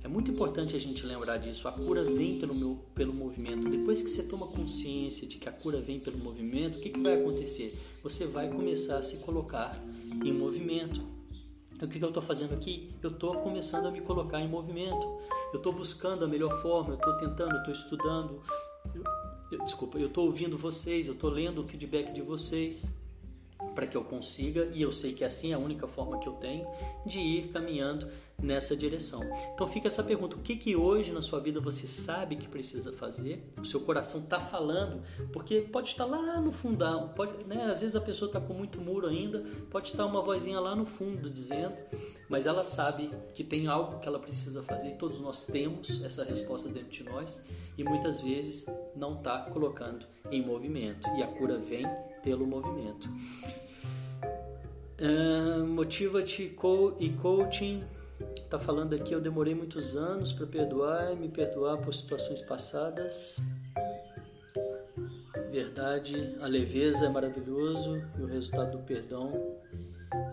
É 0.02 0.08
muito 0.08 0.30
importante 0.30 0.74
a 0.74 0.80
gente 0.80 1.04
lembrar 1.04 1.36
disso. 1.36 1.68
A 1.68 1.72
cura 1.72 2.02
vem 2.02 2.38
pelo, 2.38 2.54
meu, 2.54 2.76
pelo 2.94 3.12
movimento. 3.12 3.68
Depois 3.68 4.00
que 4.00 4.08
você 4.08 4.26
toma 4.26 4.46
consciência 4.46 5.28
de 5.28 5.36
que 5.36 5.48
a 5.48 5.52
cura 5.52 5.80
vem 5.82 6.00
pelo 6.00 6.16
movimento, 6.16 6.78
o 6.78 6.80
que, 6.80 6.88
que 6.88 7.00
vai 7.00 7.20
acontecer? 7.20 7.78
Você 8.02 8.26
vai 8.26 8.48
começar 8.48 8.96
a 8.96 9.02
se 9.02 9.18
colocar 9.18 9.78
em 10.24 10.32
movimento. 10.32 11.02
O 11.80 11.86
que, 11.86 11.98
que 11.98 12.04
eu 12.04 12.08
estou 12.08 12.22
fazendo 12.22 12.54
aqui? 12.54 12.90
Eu 13.02 13.10
estou 13.10 13.34
começando 13.34 13.86
a 13.86 13.90
me 13.90 14.00
colocar 14.00 14.40
em 14.40 14.48
movimento. 14.48 15.18
Eu 15.52 15.58
estou 15.58 15.72
buscando 15.72 16.24
a 16.24 16.28
melhor 16.28 16.60
forma, 16.62 16.90
eu 16.90 16.96
estou 16.96 17.16
tentando, 17.18 17.52
eu 17.52 17.58
estou 17.58 17.74
estudando. 17.74 18.42
Eu, 19.50 19.64
desculpa, 19.64 19.98
eu 19.98 20.08
estou 20.08 20.26
ouvindo 20.26 20.58
vocês, 20.58 21.06
eu 21.06 21.14
estou 21.14 21.30
lendo 21.30 21.60
o 21.60 21.64
feedback 21.64 22.12
de 22.12 22.22
vocês 22.22 22.94
para 23.78 23.86
que 23.86 23.96
eu 23.96 24.02
consiga, 24.02 24.68
e 24.74 24.82
eu 24.82 24.92
sei 24.92 25.12
que 25.12 25.22
assim 25.22 25.52
é 25.52 25.54
a 25.54 25.58
única 25.58 25.86
forma 25.86 26.18
que 26.18 26.28
eu 26.28 26.32
tenho, 26.32 26.66
de 27.06 27.20
ir 27.20 27.52
caminhando 27.52 28.10
nessa 28.42 28.76
direção. 28.76 29.22
Então 29.54 29.68
fica 29.68 29.86
essa 29.86 30.02
pergunta: 30.02 30.34
o 30.34 30.40
que 30.40 30.56
que 30.56 30.74
hoje 30.74 31.12
na 31.12 31.20
sua 31.20 31.38
vida 31.38 31.60
você 31.60 31.86
sabe 31.86 32.34
que 32.34 32.48
precisa 32.48 32.92
fazer? 32.92 33.48
O 33.56 33.64
seu 33.64 33.80
coração 33.82 34.22
está 34.22 34.40
falando, 34.40 35.04
porque 35.32 35.60
pode 35.60 35.90
estar 35.90 36.06
lá 36.06 36.40
no 36.40 36.50
fundão, 36.50 37.10
pode, 37.10 37.44
né? 37.44 37.66
Às 37.66 37.80
vezes 37.80 37.94
a 37.94 38.00
pessoa 38.00 38.28
está 38.28 38.40
com 38.40 38.52
muito 38.52 38.80
muro 38.80 39.06
ainda, 39.06 39.44
pode 39.70 39.86
estar 39.86 40.06
uma 40.06 40.22
vozinha 40.22 40.58
lá 40.58 40.74
no 40.74 40.84
fundo 40.84 41.30
dizendo, 41.30 41.76
mas 42.28 42.48
ela 42.48 42.64
sabe 42.64 43.12
que 43.32 43.44
tem 43.44 43.68
algo 43.68 44.00
que 44.00 44.08
ela 44.08 44.18
precisa 44.18 44.60
fazer. 44.60 44.96
Todos 44.96 45.20
nós 45.20 45.46
temos 45.46 46.02
essa 46.02 46.24
resposta 46.24 46.68
dentro 46.68 46.90
de 46.90 47.04
nós 47.04 47.44
e 47.76 47.84
muitas 47.84 48.20
vezes 48.20 48.66
não 48.96 49.18
está 49.18 49.42
colocando 49.42 50.04
em 50.32 50.44
movimento 50.44 51.08
e 51.16 51.22
a 51.22 51.28
cura 51.28 51.58
vem 51.58 51.86
pelo 52.22 52.46
movimento. 52.46 53.08
Uh, 55.00 55.64
Motiva-te 55.64 56.42
e 56.98 57.10
coaching 57.10 57.84
Está 58.36 58.58
falando 58.58 58.94
aqui, 58.94 59.12
eu 59.12 59.20
demorei 59.20 59.54
muitos 59.54 59.96
anos 59.96 60.32
para 60.32 60.44
perdoar 60.46 61.12
e 61.12 61.16
me 61.16 61.28
perdoar 61.28 61.78
por 61.78 61.94
situações 61.94 62.40
passadas. 62.40 63.40
Verdade, 65.52 66.34
a 66.40 66.46
leveza 66.46 67.06
é 67.06 67.08
maravilhoso 67.08 68.02
e 68.18 68.22
o 68.22 68.26
resultado 68.26 68.76
do 68.76 68.84
perdão 68.84 69.56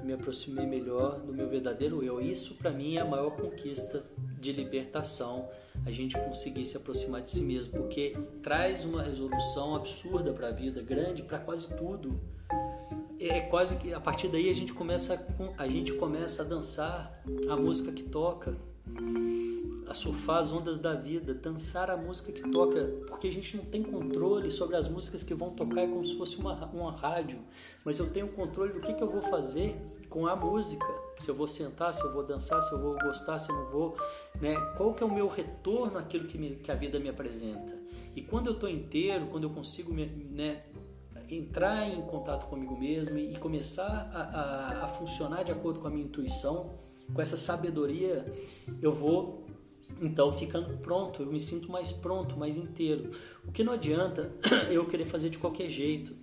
me 0.04 0.13
aproximei 0.13 0.65
melhor 0.65 1.19
do 1.19 1.32
meu 1.32 1.47
verdadeiro 1.47 2.01
eu. 2.01 2.19
Isso 2.19 2.56
para 2.56 2.71
mim 2.71 2.95
é 2.95 3.01
a 3.01 3.06
maior 3.06 3.32
conquista 3.32 4.04
de 4.39 4.51
libertação, 4.51 5.47
a 5.86 5.91
gente 5.91 6.17
conseguir 6.19 6.65
se 6.65 6.78
aproximar 6.78 7.21
de 7.21 7.30
si 7.30 7.41
mesmo, 7.41 7.73
porque 7.73 8.17
traz 8.41 8.84
uma 8.84 9.04
resolução 9.04 9.75
absurda 9.75 10.34
para 10.34 10.47
a 10.47 10.51
vida, 10.51 10.82
grande 10.82 11.21
para 11.21 11.38
quase 11.38 11.71
tudo 11.75 12.19
é 13.29 13.41
quase 13.41 13.77
que 13.77 13.93
a 13.93 13.99
partir 13.99 14.27
daí 14.27 14.49
a 14.49 14.53
gente 14.53 14.73
começa 14.73 15.25
a 15.57 15.67
gente 15.67 15.93
começa 15.93 16.43
a 16.43 16.45
dançar 16.45 17.23
a 17.49 17.55
música 17.55 17.91
que 17.91 18.03
toca, 18.03 18.57
a 19.88 19.93
surfar 19.93 20.38
as 20.38 20.51
ondas 20.51 20.79
da 20.79 20.93
vida, 20.93 21.33
dançar 21.33 21.89
a 21.89 21.97
música 21.97 22.31
que 22.31 22.49
toca, 22.49 22.81
porque 23.07 23.27
a 23.27 23.31
gente 23.31 23.57
não 23.57 23.65
tem 23.65 23.83
controle 23.83 24.49
sobre 24.49 24.75
as 24.75 24.88
músicas 24.88 25.23
que 25.23 25.33
vão 25.33 25.51
tocar, 25.51 25.81
é 25.81 25.88
como 25.88 26.05
se 26.05 26.17
fosse 26.17 26.38
uma, 26.38 26.65
uma 26.67 26.91
rádio, 26.91 27.39
mas 27.83 27.99
eu 27.99 28.09
tenho 28.09 28.27
controle 28.29 28.73
do 28.73 28.81
que, 28.81 28.93
que 28.93 29.03
eu 29.03 29.09
vou 29.09 29.21
fazer 29.21 29.75
com 30.09 30.27
a 30.27 30.35
música, 30.35 30.85
se 31.19 31.29
eu 31.29 31.35
vou 31.35 31.47
sentar, 31.47 31.93
se 31.93 32.03
eu 32.03 32.13
vou 32.13 32.23
dançar, 32.23 32.61
se 32.63 32.73
eu 32.73 32.79
vou 32.79 32.97
gostar, 32.97 33.38
se 33.38 33.49
eu 33.49 33.55
não 33.55 33.65
vou, 33.69 33.97
né? 34.39 34.55
Qual 34.77 34.93
que 34.93 35.03
é 35.03 35.05
o 35.05 35.13
meu 35.13 35.27
retorno 35.27 35.97
àquilo 35.97 36.27
que, 36.27 36.38
me, 36.38 36.55
que 36.55 36.71
a 36.71 36.75
vida 36.75 36.99
me 36.99 37.09
apresenta? 37.09 37.77
E 38.15 38.21
quando 38.21 38.47
eu 38.47 38.53
estou 38.53 38.69
inteiro, 38.69 39.27
quando 39.27 39.43
eu 39.43 39.49
consigo 39.49 39.93
me, 39.93 40.05
né, 40.05 40.63
entrar 41.29 41.88
em 41.88 42.01
contato 42.01 42.47
comigo 42.47 42.77
mesmo 42.77 43.17
e 43.17 43.35
começar 43.38 44.09
a, 44.13 44.21
a, 44.21 44.83
a 44.83 44.88
funcionar 44.88 45.43
de 45.43 45.51
acordo 45.51 45.79
com 45.79 45.88
a 45.88 45.89
minha 45.89 46.05
intuição, 46.05 46.73
com 47.13 47.21
essa 47.21 47.38
sabedoria, 47.38 48.25
eu 48.81 48.91
vou 48.91 49.45
então 50.01 50.31
ficando 50.31 50.77
pronto, 50.77 51.21
eu 51.21 51.31
me 51.31 51.39
sinto 51.39 51.71
mais 51.71 51.91
pronto, 51.91 52.38
mais 52.38 52.57
inteiro. 52.57 53.11
O 53.45 53.51
que 53.51 53.63
não 53.63 53.73
adianta 53.73 54.31
eu 54.69 54.85
querer 54.88 55.05
fazer 55.05 55.29
de 55.29 55.38
qualquer 55.38 55.69
jeito, 55.69 56.15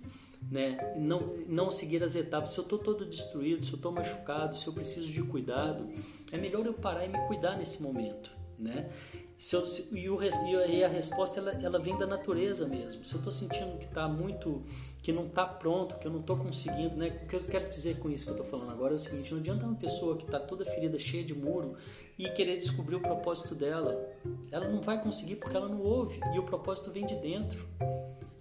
né? 0.51 0.93
Não, 0.97 1.33
não 1.47 1.71
seguir 1.71 2.03
as 2.03 2.15
etapas. 2.15 2.51
Se 2.51 2.59
eu 2.59 2.63
estou 2.63 2.77
todo 2.77 3.05
destruído, 3.05 3.65
se 3.65 3.71
eu 3.71 3.77
estou 3.77 3.91
machucado, 3.91 4.57
se 4.57 4.67
eu 4.67 4.73
preciso 4.73 5.11
de 5.11 5.23
cuidado, 5.23 5.89
é 6.31 6.37
melhor 6.37 6.65
eu 6.65 6.73
parar 6.73 7.05
e 7.05 7.09
me 7.09 7.19
cuidar 7.27 7.57
nesse 7.57 7.81
momento, 7.81 8.31
né? 8.59 8.89
Se 9.37 9.55
eu, 9.55 9.65
e, 9.91 10.09
o, 10.09 10.19
e, 10.23 10.83
a 10.83 10.87
resposta 10.87 11.39
ela, 11.39 11.51
ela 11.51 11.79
vem 11.79 11.97
da 11.97 12.07
natureza 12.07 12.67
mesmo. 12.67 13.03
Se 13.03 13.13
eu 13.13 13.17
estou 13.17 13.31
sentindo 13.31 13.77
que 13.77 13.85
está 13.85 14.07
muito 14.07 14.63
que 15.03 15.11
não 15.11 15.25
está 15.25 15.45
pronto, 15.45 15.95
que 15.99 16.07
eu 16.07 16.11
não 16.11 16.21
estou 16.21 16.37
conseguindo, 16.37 16.95
né? 16.95 17.19
O 17.25 17.27
que 17.27 17.35
eu 17.35 17.41
quero 17.41 17.67
dizer 17.67 17.99
com 17.99 18.09
isso 18.09 18.23
que 18.23 18.31
eu 18.31 18.37
estou 18.37 18.49
falando 18.49 18.71
agora 18.71 18.93
é 18.93 18.95
o 18.95 18.99
seguinte: 18.99 19.33
não 19.33 19.39
adianta 19.39 19.65
uma 19.65 19.75
pessoa 19.75 20.15
que 20.15 20.23
está 20.23 20.39
toda 20.39 20.63
ferida, 20.63 20.97
cheia 20.97 21.25
de 21.25 21.35
muro, 21.35 21.75
e 22.17 22.29
querer 22.29 22.55
descobrir 22.55 22.95
o 22.95 23.01
propósito 23.01 23.53
dela. 23.53 24.09
Ela 24.49 24.69
não 24.69 24.81
vai 24.81 25.03
conseguir 25.03 25.35
porque 25.35 25.57
ela 25.57 25.67
não 25.67 25.81
ouve 25.81 26.21
e 26.33 26.39
o 26.39 26.43
propósito 26.43 26.89
vem 26.89 27.05
de 27.05 27.15
dentro. 27.15 27.67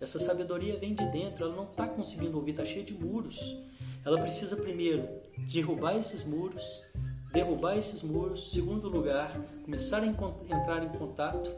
Essa 0.00 0.20
sabedoria 0.20 0.78
vem 0.78 0.94
de 0.94 1.04
dentro. 1.06 1.44
Ela 1.44 1.56
não 1.56 1.64
está 1.64 1.88
conseguindo 1.88 2.36
ouvir, 2.36 2.52
está 2.52 2.64
cheia 2.64 2.84
de 2.84 2.94
muros. 2.94 3.58
Ela 4.04 4.20
precisa 4.20 4.56
primeiro 4.56 5.08
derrubar 5.52 5.96
esses 5.96 6.24
muros, 6.24 6.84
derrubar 7.32 7.76
esses 7.76 8.02
muros. 8.02 8.52
Segundo 8.52 8.88
lugar, 8.88 9.36
começar 9.64 10.02
a 10.02 10.06
entrar 10.06 10.84
em 10.84 10.96
contato 10.96 11.50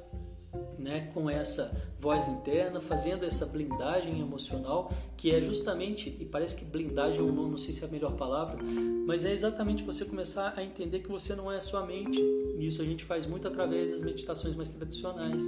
né, 0.79 1.11
com 1.15 1.29
essa 1.29 1.73
voz 1.99 2.29
interna, 2.29 2.81
fazendo 2.81 3.25
essa 3.25 3.47
blindagem 3.47 4.21
emocional, 4.21 4.93
que 5.17 5.35
é 5.35 5.41
justamente, 5.41 6.17
e 6.21 6.25
parece 6.25 6.57
que 6.57 6.65
blindagem 6.65 7.21
eu 7.21 7.33
não, 7.33 7.49
não 7.49 7.57
sei 7.57 7.73
se 7.73 7.85
é 7.85 7.89
a 7.89 7.91
melhor 7.91 8.13
palavra, 8.13 8.59
mas 9.07 9.25
é 9.25 9.33
exatamente 9.33 9.83
você 9.83 10.05
começar 10.05 10.55
a 10.57 10.63
entender 10.63 11.01
que 11.01 11.09
você 11.09 11.35
não 11.35 11.51
é 11.51 11.61
sua 11.61 11.85
mente. 11.87 12.21
E 12.59 12.67
isso 12.67 12.83
a 12.83 12.85
gente 12.85 13.05
faz 13.05 13.27
muito 13.27 13.49
através 13.49 13.91
das 13.91 14.03
meditações 14.03 14.55
mais 14.55 14.71
tradicionais. 14.71 15.43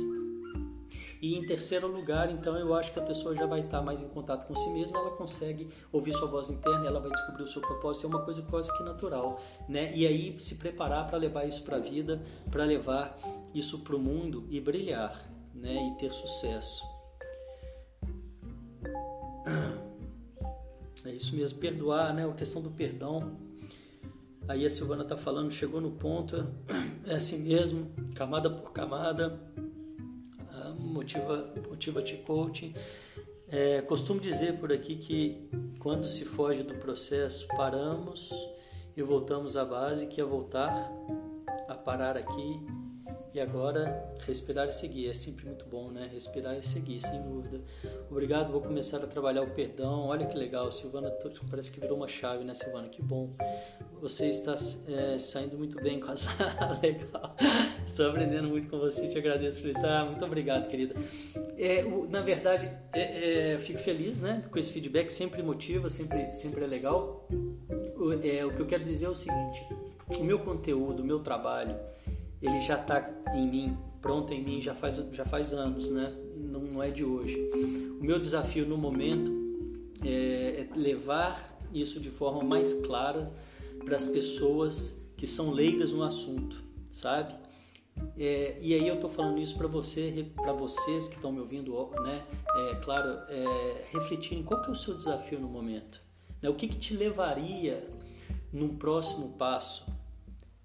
E 1.20 1.34
em 1.34 1.46
terceiro 1.46 1.86
lugar, 1.86 2.30
então, 2.30 2.56
eu 2.56 2.74
acho 2.74 2.92
que 2.92 2.98
a 2.98 3.02
pessoa 3.02 3.34
já 3.34 3.46
vai 3.46 3.60
estar 3.60 3.80
mais 3.80 4.02
em 4.02 4.08
contato 4.08 4.46
com 4.46 4.54
si 4.54 4.68
mesma, 4.70 4.98
ela 4.98 5.10
consegue 5.12 5.70
ouvir 5.90 6.12
sua 6.12 6.28
voz 6.28 6.50
interna, 6.50 6.86
ela 6.86 7.00
vai 7.00 7.10
descobrir 7.10 7.42
o 7.42 7.46
seu 7.46 7.62
propósito, 7.62 8.06
é 8.06 8.08
uma 8.08 8.22
coisa 8.22 8.42
quase 8.42 8.76
que 8.76 8.82
natural, 8.82 9.40
né? 9.68 9.96
E 9.96 10.06
aí 10.06 10.38
se 10.38 10.56
preparar 10.56 11.06
para 11.06 11.16
levar 11.16 11.46
isso 11.46 11.62
para 11.64 11.76
a 11.76 11.80
vida, 11.80 12.22
para 12.50 12.64
levar 12.64 13.18
isso 13.54 13.80
para 13.80 13.96
o 13.96 13.98
mundo 13.98 14.46
e 14.50 14.60
brilhar, 14.60 15.26
né? 15.54 15.74
E 15.74 15.98
ter 15.98 16.12
sucesso. 16.12 16.84
É 21.04 21.10
isso 21.10 21.36
mesmo, 21.36 21.60
perdoar, 21.60 22.12
né? 22.12 22.28
A 22.28 22.32
questão 22.32 22.60
do 22.60 22.70
perdão. 22.70 23.38
Aí 24.48 24.66
a 24.66 24.70
Silvana 24.70 25.02
está 25.02 25.16
falando, 25.16 25.50
chegou 25.50 25.80
no 25.80 25.92
ponto, 25.92 26.46
é 27.06 27.14
assim 27.14 27.38
mesmo, 27.38 27.90
camada 28.14 28.50
por 28.50 28.72
camada 28.72 29.40
motiva, 30.96 31.52
motiva 31.68 32.02
te 32.02 32.16
coaching. 32.16 32.74
É, 33.48 33.80
costumo 33.82 34.18
dizer 34.18 34.58
por 34.58 34.72
aqui 34.72 34.96
que 34.96 35.48
quando 35.78 36.08
se 36.08 36.24
foge 36.24 36.62
do 36.62 36.74
processo, 36.74 37.46
paramos 37.56 38.30
e 38.96 39.02
voltamos 39.02 39.56
à 39.56 39.64
base, 39.64 40.06
que 40.06 40.20
é 40.20 40.24
voltar 40.24 40.74
a 41.68 41.74
parar 41.74 42.16
aqui 42.16 42.60
e 43.32 43.40
agora 43.40 44.14
respirar 44.26 44.66
e 44.66 44.72
seguir. 44.72 45.10
É 45.10 45.14
sempre 45.14 45.44
muito 45.44 45.66
bom, 45.66 45.90
né? 45.90 46.08
Respirar 46.10 46.56
e 46.58 46.66
seguir, 46.66 47.00
sem 47.00 47.22
dúvida. 47.22 47.60
Obrigado, 48.10 48.50
vou 48.50 48.62
começar 48.62 48.96
a 48.96 49.06
trabalhar 49.06 49.42
o 49.42 49.50
perdão. 49.50 50.06
Olha 50.06 50.26
que 50.26 50.36
legal, 50.36 50.72
Silvana, 50.72 51.12
parece 51.50 51.70
que 51.70 51.78
virou 51.78 51.98
uma 51.98 52.08
chave, 52.08 52.42
né, 52.42 52.54
Silvana? 52.54 52.88
Que 52.88 53.02
bom. 53.02 53.36
Você 54.00 54.30
está 54.30 54.56
é, 54.88 55.18
saindo 55.18 55.58
muito 55.58 55.76
bem 55.80 56.00
com 56.00 56.10
essa. 56.10 56.30
legal. 56.82 57.36
Estou 57.86 58.10
aprendendo 58.10 58.48
muito 58.48 58.66
com 58.68 58.78
você, 58.78 59.08
te 59.08 59.16
agradeço 59.16 59.60
por 59.60 59.70
isso. 59.70 59.86
Ah, 59.86 60.04
muito 60.04 60.22
obrigado, 60.24 60.68
querida. 60.68 60.94
É, 61.56 61.84
na 62.10 62.20
verdade, 62.20 62.68
é, 62.92 63.52
é, 63.54 63.58
fico 63.58 63.78
feliz 63.78 64.20
né, 64.20 64.42
com 64.50 64.58
esse 64.58 64.72
feedback, 64.72 65.08
sempre 65.10 65.40
motiva, 65.40 65.88
sempre, 65.88 66.32
sempre 66.32 66.64
é 66.64 66.66
legal. 66.66 67.28
O, 67.96 68.12
é, 68.12 68.44
o 68.44 68.52
que 68.52 68.60
eu 68.60 68.66
quero 68.66 68.82
dizer 68.82 69.06
é 69.06 69.08
o 69.08 69.14
seguinte: 69.14 69.64
o 70.18 70.24
meu 70.24 70.40
conteúdo, 70.40 71.00
o 71.00 71.06
meu 71.06 71.20
trabalho, 71.20 71.76
ele 72.42 72.60
já 72.60 72.74
está 72.74 73.08
em 73.34 73.48
mim, 73.48 73.78
pronto 74.02 74.34
em 74.34 74.42
mim, 74.42 74.60
já 74.60 74.74
faz, 74.74 74.96
já 75.12 75.24
faz 75.24 75.52
anos, 75.52 75.90
né? 75.90 76.12
Não, 76.36 76.60
não 76.60 76.82
é 76.82 76.90
de 76.90 77.04
hoje. 77.04 77.38
O 78.00 78.04
meu 78.04 78.18
desafio 78.18 78.66
no 78.66 78.76
momento 78.76 79.32
é, 80.04 80.66
é 80.66 80.68
levar 80.76 81.56
isso 81.72 82.00
de 82.00 82.10
forma 82.10 82.42
mais 82.42 82.74
clara 82.74 83.32
para 83.84 83.94
as 83.94 84.06
pessoas 84.06 85.00
que 85.16 85.26
são 85.26 85.52
leigas 85.52 85.92
no 85.92 86.02
assunto, 86.02 86.62
sabe? 86.92 87.45
É, 88.18 88.56
e 88.60 88.74
aí 88.74 88.86
eu 88.86 88.94
estou 88.94 89.10
falando 89.10 89.38
isso 89.38 89.56
para 89.56 89.66
você, 89.66 90.26
para 90.34 90.52
vocês 90.52 91.08
que 91.08 91.16
estão 91.16 91.32
me 91.32 91.40
ouvindo, 91.40 91.90
né? 92.02 92.24
É, 92.56 92.74
claro, 92.76 93.10
é, 93.28 93.86
refletirem 93.90 94.42
qual 94.42 94.62
que 94.62 94.68
é 94.68 94.72
o 94.72 94.76
seu 94.76 94.96
desafio 94.96 95.38
no 95.38 95.48
momento, 95.48 96.00
né? 96.40 96.48
O 96.48 96.54
que, 96.54 96.68
que 96.68 96.76
te 96.76 96.94
levaria 96.94 97.88
num 98.52 98.76
próximo 98.76 99.30
passo 99.36 99.86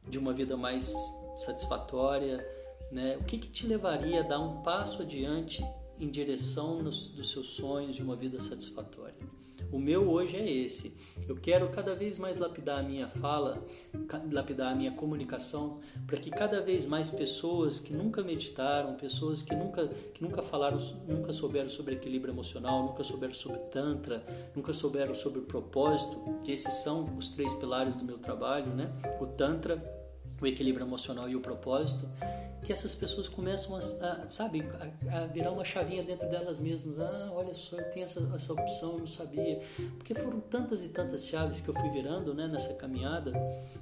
de 0.07 0.17
uma 0.17 0.33
vida 0.33 0.55
mais 0.55 0.93
satisfatória, 1.35 2.45
né? 2.91 3.17
O 3.17 3.23
que, 3.23 3.37
que 3.37 3.49
te 3.49 3.67
levaria 3.67 4.21
a 4.21 4.23
dar 4.23 4.39
um 4.39 4.61
passo 4.61 5.01
adiante 5.01 5.65
em 5.99 6.09
direção 6.09 6.81
nos, 6.81 7.07
dos 7.07 7.31
seus 7.31 7.49
sonhos 7.49 7.95
de 7.95 8.01
uma 8.01 8.15
vida 8.15 8.39
satisfatória? 8.39 9.15
O 9.71 9.79
meu 9.79 10.09
hoje 10.09 10.35
é 10.35 10.49
esse. 10.49 10.97
Eu 11.31 11.37
quero 11.37 11.69
cada 11.69 11.95
vez 11.95 12.19
mais 12.19 12.35
lapidar 12.35 12.79
a 12.79 12.83
minha 12.83 13.07
fala, 13.07 13.65
lapidar 14.29 14.73
a 14.73 14.75
minha 14.75 14.91
comunicação, 14.91 15.79
para 16.05 16.17
que 16.17 16.29
cada 16.29 16.59
vez 16.59 16.85
mais 16.85 17.09
pessoas 17.09 17.79
que 17.79 17.93
nunca 17.93 18.21
meditaram, 18.21 18.95
pessoas 18.95 19.41
que 19.41 19.55
nunca, 19.55 19.87
que 19.87 20.21
nunca 20.21 20.41
falaram, 20.41 20.77
nunca 21.07 21.31
souberam 21.31 21.69
sobre 21.69 21.95
equilíbrio 21.95 22.33
emocional, 22.33 22.83
nunca 22.83 23.01
souberam 23.05 23.33
sobre 23.33 23.59
Tantra, 23.71 24.21
nunca 24.53 24.73
souberam 24.73 25.15
sobre 25.15 25.39
o 25.39 25.43
propósito, 25.43 26.21
que 26.43 26.51
esses 26.51 26.73
são 26.83 27.05
os 27.17 27.29
três 27.29 27.55
pilares 27.55 27.95
do 27.95 28.03
meu 28.03 28.17
trabalho, 28.17 28.75
né? 28.75 28.91
O 29.21 29.25
Tantra, 29.25 29.81
o 30.41 30.47
equilíbrio 30.47 30.85
emocional 30.85 31.29
e 31.29 31.35
o 31.35 31.39
propósito, 31.39 32.09
que 32.63 32.71
essas 32.71 32.93
pessoas 32.93 33.27
começam 33.27 33.75
a, 33.75 33.79
a 33.79 34.29
sabe, 34.29 34.63
a, 35.09 35.17
a, 35.17 35.25
virar 35.27 35.51
uma 35.51 35.63
chavinha 35.63 36.03
dentro 36.03 36.29
delas 36.29 36.59
mesmas. 36.59 36.99
Ah, 36.99 37.29
olha 37.33 37.53
só, 37.53 37.77
eu 37.77 37.89
tenho 37.91 38.05
essa, 38.05 38.19
essa 38.35 38.53
opção, 38.53 38.97
não 38.99 39.07
sabia. 39.07 39.59
Porque 39.97 40.13
foram 40.13 40.39
tantas 40.39 40.83
e 40.83 40.89
tantas 40.89 41.27
chaves 41.27 41.59
que 41.61 41.69
eu 41.69 41.73
fui 41.73 41.89
virando 41.89 42.33
né, 42.33 42.47
nessa 42.47 42.73
caminhada 42.75 43.31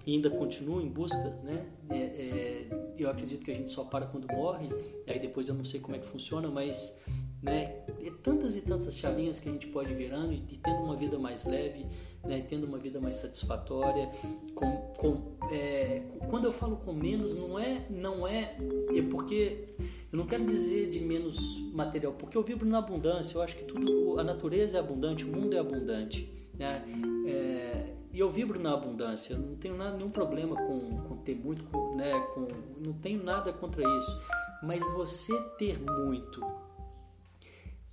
e 0.06 0.13
ainda 0.15 0.30
continuo 0.30 0.82
em 0.82 0.89
busca, 0.89 1.30
né? 1.43 1.65
É, 1.89 1.98
é, 1.98 2.67
eu 2.98 3.10
acredito 3.10 3.43
que 3.43 3.52
a 3.52 3.56
gente 3.56 3.72
só 3.72 3.84
para 3.84 4.06
quando 4.06 4.28
morre, 4.28 4.69
aí 5.08 5.19
depois 5.19 5.48
eu 5.48 5.56
não 5.56 5.65
sei 5.65 5.80
como 5.80 5.95
é 5.95 6.00
que 6.00 6.06
funciona, 6.06 6.50
mas 6.50 7.02
né? 7.41 7.74
E 8.02 8.12
tantas 8.12 8.58
e 8.58 8.62
tantas 8.62 8.98
chavinhas 8.98 9.39
que 9.39 9.50
a 9.50 9.52
gente 9.52 9.67
pode 9.67 9.93
virando 9.93 10.34
e 10.34 10.58
tendo 10.58 10.84
uma 10.84 10.95
vida 10.95 11.17
mais 11.17 11.45
leve, 11.45 11.86
né? 12.24 12.46
tendo 12.48 12.66
uma 12.66 12.78
vida 12.78 13.00
mais 13.00 13.16
satisfatória. 13.16 14.12
Com, 14.56 14.78
com, 14.98 15.38
é, 15.52 16.02
quando 16.30 16.46
eu 16.46 16.52
falo 16.52 16.78
com 16.78 16.94
menos, 16.94 17.36
não 17.36 17.58
é, 17.60 17.86
não 17.90 18.28
é, 18.28 18.58
é 18.96 19.02
porque 19.10 19.76
eu 20.12 20.18
não 20.18 20.26
quero 20.26 20.46
dizer 20.46 20.90
de 20.90 21.00
menos 21.00 21.60
material, 21.74 22.14
porque 22.14 22.38
eu 22.38 22.44
vibro 22.44 22.68
na 22.68 22.80
abundância. 22.80 23.38
Eu 23.38 23.42
acho 23.42 23.56
que 23.56 23.64
tudo, 23.64 24.20
a 24.20 24.24
natureza 24.24 24.78
é 24.78 24.80
abundante, 24.80 25.24
o 25.24 25.28
mundo 25.28 25.56
é 25.56 25.60
abundante, 25.60 26.32
né? 26.58 26.84
É, 27.28 27.94
e 28.12 28.20
eu 28.20 28.30
vibro 28.30 28.60
na 28.60 28.74
abundância. 28.74 29.38
Não 29.38 29.56
tenho 29.56 29.78
nada, 29.78 29.96
nenhum 29.96 30.10
problema 30.10 30.56
com, 30.56 30.98
com 31.04 31.18
ter 31.18 31.36
muito, 31.36 31.64
né? 31.96 32.20
Com, 32.34 32.48
não 32.80 32.94
tenho 32.94 33.24
nada 33.24 33.54
contra 33.54 33.82
isso. 33.82 34.22
Mas 34.64 34.80
você 34.94 35.32
ter 35.58 35.80
muito 35.80 36.42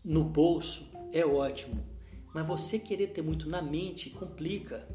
no 0.02 0.24
bolso 0.24 0.88
é 1.12 1.24
ótimo, 1.26 1.82
mas 2.36 2.46
você 2.46 2.78
querer 2.78 3.06
ter 3.14 3.22
muito 3.22 3.48
na 3.48 3.62
mente 3.62 4.10
complica. 4.10 4.86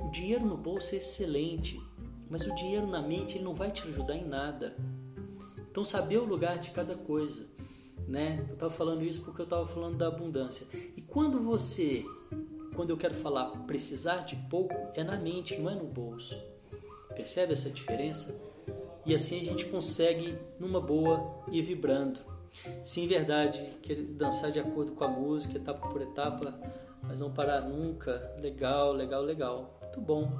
O 0.00 0.10
dinheiro 0.10 0.44
no 0.44 0.56
bolso 0.56 0.96
é 0.96 0.98
excelente, 0.98 1.80
mas 2.28 2.44
o 2.44 2.52
dinheiro 2.56 2.88
na 2.88 3.00
mente 3.00 3.36
ele 3.36 3.44
não 3.44 3.54
vai 3.54 3.70
te 3.70 3.86
ajudar 3.86 4.16
em 4.16 4.26
nada. 4.26 4.76
Então 5.70 5.84
saber 5.84 6.16
o 6.16 6.24
lugar 6.24 6.58
de 6.58 6.72
cada 6.72 6.96
coisa, 6.96 7.48
né? 8.08 8.44
Eu 8.48 8.54
estava 8.54 8.72
falando 8.72 9.04
isso 9.04 9.22
porque 9.22 9.42
eu 9.42 9.44
estava 9.44 9.64
falando 9.64 9.96
da 9.96 10.08
abundância. 10.08 10.66
E 10.96 11.00
quando 11.00 11.40
você, 11.40 12.04
quando 12.74 12.90
eu 12.90 12.96
quero 12.96 13.14
falar 13.14 13.48
precisar 13.64 14.24
de 14.24 14.34
pouco, 14.50 14.74
é 14.94 15.04
na 15.04 15.16
mente, 15.16 15.56
não 15.56 15.70
é 15.70 15.74
no 15.76 15.86
bolso. 15.86 16.36
Percebe 17.14 17.52
essa 17.52 17.70
diferença? 17.70 18.36
E 19.06 19.14
assim 19.14 19.38
a 19.38 19.44
gente 19.44 19.66
consegue, 19.66 20.36
numa 20.58 20.80
boa, 20.80 21.44
ir 21.52 21.62
vibrando. 21.62 22.18
Sim, 22.84 23.06
verdade, 23.08 23.78
querer 23.82 24.02
dançar 24.02 24.50
de 24.50 24.58
acordo 24.58 24.92
com 24.92 25.04
a 25.04 25.08
música, 25.08 25.56
etapa 25.56 25.88
por 25.88 26.00
etapa, 26.00 26.58
mas 27.02 27.20
não 27.20 27.32
parar 27.32 27.60
nunca. 27.60 28.34
Legal, 28.40 28.92
legal, 28.92 29.22
legal. 29.22 29.78
Muito 29.82 30.00
bom. 30.00 30.32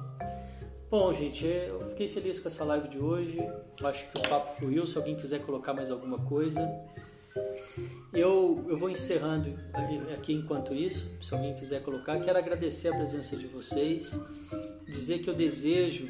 Bom, 0.89 1.13
gente, 1.13 1.45
eu 1.45 1.89
fiquei 1.89 2.07
feliz 2.07 2.39
com 2.39 2.47
essa 2.47 2.63
live 2.63 2.87
de 2.87 2.99
hoje. 2.99 3.37
Acho 3.83 4.09
que 4.09 4.19
o 4.19 4.29
papo 4.29 4.49
fluiu. 4.51 4.87
Se 4.87 4.97
alguém 4.97 5.15
quiser 5.15 5.39
colocar 5.39 5.73
mais 5.73 5.91
alguma 5.91 6.19
coisa, 6.19 6.61
eu, 8.13 8.65
eu 8.69 8.77
vou 8.77 8.89
encerrando 8.89 9.53
aqui 10.13 10.33
enquanto 10.33 10.73
isso. 10.73 11.17
Se 11.21 11.33
alguém 11.33 11.55
quiser 11.55 11.83
colocar, 11.83 12.19
quero 12.21 12.37
agradecer 12.37 12.89
a 12.89 12.95
presença 12.95 13.35
de 13.35 13.47
vocês, 13.47 14.19
dizer 14.85 15.19
que 15.19 15.29
eu 15.29 15.33
desejo 15.33 16.07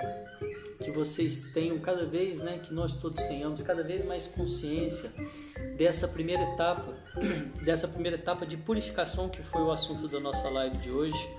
que 0.84 0.92
vocês 0.92 1.48
tenham 1.54 1.80
cada 1.80 2.06
vez, 2.06 2.40
né, 2.40 2.60
que 2.60 2.72
nós 2.72 2.98
todos 2.98 3.22
tenhamos 3.24 3.64
cada 3.64 3.84
vez 3.84 4.06
mais 4.06 4.28
consciência 4.28 5.12
dessa 5.78 6.08
primeira 6.08 6.44
etapa, 6.44 6.96
dessa 7.64 7.88
primeira 7.88 8.18
etapa 8.18 8.46
de 8.46 8.58
purificação 8.58 9.30
que 9.30 9.44
foi 9.44 9.62
o 9.62 9.72
assunto 9.72 10.08
da 10.08 10.20
nossa 10.20 10.50
live 10.50 10.78
de 10.78 10.90
hoje, 10.90 11.30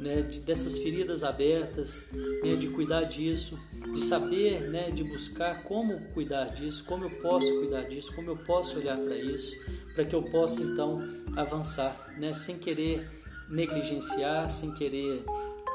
né, 0.00 0.22
de, 0.22 0.40
dessas 0.40 0.78
feridas 0.78 1.22
abertas, 1.22 2.06
né, 2.42 2.56
de 2.56 2.68
cuidar 2.68 3.04
disso, 3.04 3.60
de 3.92 4.00
saber, 4.00 4.62
né, 4.62 4.90
de 4.90 5.04
buscar 5.04 5.62
como 5.62 6.00
cuidar 6.14 6.46
disso, 6.46 6.84
como 6.86 7.04
eu 7.04 7.10
posso 7.20 7.46
cuidar 7.58 7.82
disso, 7.82 8.14
como 8.16 8.30
eu 8.30 8.36
posso 8.38 8.78
olhar 8.78 8.96
para 8.96 9.14
isso, 9.14 9.54
para 9.94 10.04
que 10.04 10.14
eu 10.14 10.22
possa 10.22 10.62
então 10.62 11.02
avançar, 11.36 12.14
né, 12.18 12.32
sem 12.32 12.58
querer 12.58 13.06
negligenciar, 13.50 14.50
sem 14.50 14.72
querer 14.74 15.22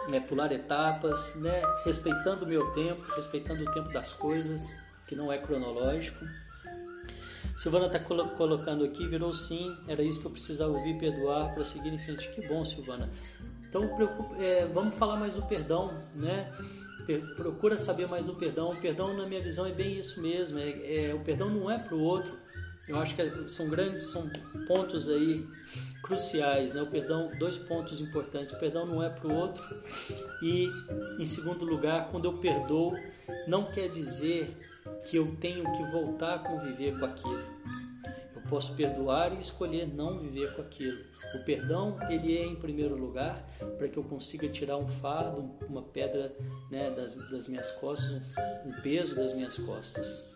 né, 0.09 0.19
pular 0.19 0.51
etapas, 0.51 1.35
né, 1.35 1.61
respeitando 1.83 2.45
o 2.45 2.47
meu 2.47 2.71
tempo, 2.71 3.03
respeitando 3.15 3.63
o 3.63 3.71
tempo 3.71 3.89
das 3.93 4.11
coisas, 4.11 4.75
que 5.07 5.15
não 5.15 5.31
é 5.31 5.37
cronológico. 5.37 6.25
Silvana 7.55 7.87
está 7.87 7.99
colo 7.99 8.29
colocando 8.31 8.83
aqui, 8.83 9.07
virou 9.07 9.33
sim, 9.33 9.75
era 9.87 10.03
isso 10.03 10.19
que 10.19 10.27
eu 10.27 10.31
precisava 10.31 10.71
ouvir, 10.71 10.97
perdoar 10.97 11.53
para 11.53 11.63
seguir 11.63 11.93
em 11.93 11.99
frente. 11.99 12.29
Que 12.29 12.45
bom, 12.47 12.65
Silvana. 12.65 13.09
Então, 13.67 13.89
é, 14.39 14.65
vamos 14.67 14.95
falar 14.95 15.17
mais 15.17 15.33
do 15.33 15.41
perdão, 15.43 15.93
né? 16.13 16.51
Procura 17.35 17.77
saber 17.77 18.07
mais 18.07 18.25
do 18.25 18.33
perdão. 18.33 18.71
O 18.71 18.81
perdão, 18.81 19.15
na 19.15 19.25
minha 19.25 19.41
visão, 19.41 19.65
é 19.65 19.71
bem 19.71 19.97
isso 19.97 20.21
mesmo. 20.21 20.59
É, 20.59 21.09
é 21.09 21.13
o 21.13 21.19
perdão 21.19 21.49
não 21.49 21.69
é 21.69 21.77
para 21.77 21.95
o 21.95 22.01
outro. 22.01 22.33
Eu 22.87 22.97
acho 22.97 23.15
que 23.15 23.49
são 23.49 23.67
grandes, 23.67 24.07
são 24.07 24.29
pontos 24.67 25.09
aí 25.09 25.45
cruciais, 26.03 26.71
né? 26.71 26.81
O 26.81 26.87
perdão, 26.87 27.31
dois 27.39 27.57
pontos 27.57 27.99
importantes. 27.99 28.53
O 28.53 28.59
perdão 28.59 28.85
não 28.85 29.03
é 29.03 29.09
para 29.09 29.27
o 29.27 29.33
outro. 29.33 29.63
E, 30.41 30.69
em 31.19 31.25
segundo 31.25 31.65
lugar, 31.65 32.09
quando 32.11 32.25
eu 32.25 32.37
perdoo, 32.37 32.95
não 33.47 33.63
quer 33.63 33.89
dizer 33.89 34.55
que 35.05 35.17
eu 35.17 35.35
tenho 35.39 35.63
que 35.73 35.83
voltar 35.91 36.35
a 36.35 36.39
conviver 36.39 36.97
com 36.99 37.05
aquilo. 37.05 37.43
Eu 38.35 38.41
posso 38.49 38.75
perdoar 38.75 39.33
e 39.33 39.39
escolher 39.39 39.87
não 39.87 40.19
viver 40.19 40.53
com 40.55 40.61
aquilo. 40.61 40.97
O 41.33 41.43
perdão, 41.43 41.97
ele 42.09 42.37
é 42.37 42.45
em 42.45 42.55
primeiro 42.55 42.95
lugar 42.95 43.45
para 43.77 43.87
que 43.87 43.97
eu 43.97 44.03
consiga 44.03 44.47
tirar 44.47 44.77
um 44.77 44.87
fardo, 44.87 45.51
uma 45.67 45.81
pedra 45.81 46.33
né, 46.71 46.89
das, 46.91 47.15
das 47.29 47.47
minhas 47.47 47.71
costas, 47.71 48.11
um, 48.11 48.69
um 48.69 48.81
peso 48.81 49.15
das 49.15 49.33
minhas 49.33 49.57
costas. 49.57 50.33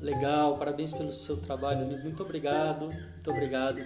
Legal, 0.00 0.58
parabéns 0.58 0.92
pelo 0.92 1.12
seu 1.12 1.36
trabalho, 1.36 1.86
muito 2.02 2.22
obrigado, 2.22 2.86
muito 2.86 3.30
obrigado. 3.30 3.82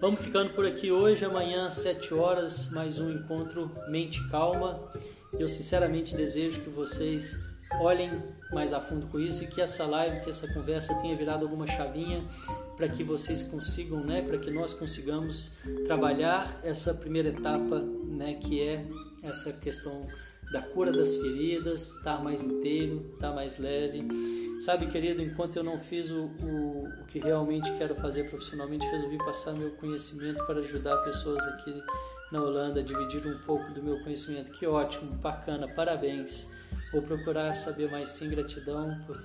Vamos 0.00 0.22
ficando 0.22 0.54
por 0.54 0.66
aqui 0.66 0.90
hoje, 0.90 1.24
amanhã 1.24 1.66
às 1.66 1.74
7 1.74 2.14
horas, 2.14 2.70
mais 2.70 2.98
um 2.98 3.10
encontro 3.10 3.70
Mente 3.88 4.26
Calma. 4.30 4.90
Eu 5.38 5.46
sinceramente 5.46 6.16
desejo 6.16 6.62
que 6.62 6.70
vocês 6.70 7.49
olhem 7.78 8.22
mais 8.52 8.72
a 8.72 8.80
fundo 8.80 9.06
com 9.06 9.18
isso 9.18 9.44
e 9.44 9.46
que 9.46 9.60
essa 9.60 9.86
live, 9.86 10.20
que 10.20 10.30
essa 10.30 10.52
conversa 10.52 10.94
tenha 10.96 11.16
virado 11.16 11.44
alguma 11.44 11.66
chavinha 11.66 12.24
para 12.76 12.88
que 12.88 13.04
vocês 13.04 13.42
consigam, 13.42 14.02
né, 14.04 14.22
para 14.22 14.38
que 14.38 14.50
nós 14.50 14.72
consigamos 14.72 15.52
trabalhar 15.84 16.60
essa 16.64 16.94
primeira 16.94 17.28
etapa, 17.28 17.78
né, 17.78 18.34
que 18.34 18.60
é 18.60 18.84
essa 19.22 19.52
questão 19.52 20.06
da 20.52 20.60
cura 20.60 20.90
das 20.90 21.16
feridas, 21.16 21.94
estar 21.96 22.16
tá 22.16 22.22
mais 22.22 22.42
inteiro, 22.42 23.12
estar 23.14 23.28
tá 23.28 23.34
mais 23.34 23.58
leve. 23.58 24.06
Sabe, 24.60 24.86
querido, 24.88 25.22
enquanto 25.22 25.56
eu 25.56 25.62
não 25.62 25.80
fiz 25.80 26.10
o, 26.10 26.24
o, 26.42 26.84
o 27.00 27.04
que 27.06 27.18
realmente 27.18 27.72
quero 27.78 27.94
fazer 27.94 28.28
profissionalmente, 28.28 28.86
resolvi 28.88 29.16
passar 29.18 29.52
meu 29.52 29.70
conhecimento 29.72 30.44
para 30.46 30.58
ajudar 30.60 30.96
pessoas 30.98 31.46
aqui 31.48 31.82
na 32.32 32.42
Holanda, 32.42 32.82
dividir 32.82 33.26
um 33.26 33.38
pouco 33.38 33.70
do 33.72 33.82
meu 33.82 34.02
conhecimento. 34.02 34.50
Que 34.50 34.66
ótimo, 34.66 35.12
bacana, 35.16 35.68
parabéns. 35.68 36.50
Vou 36.92 37.02
procurar 37.02 37.54
saber 37.56 37.90
mais 37.90 38.10
sim, 38.10 38.28
gratidão 38.30 38.98
por, 39.06 39.16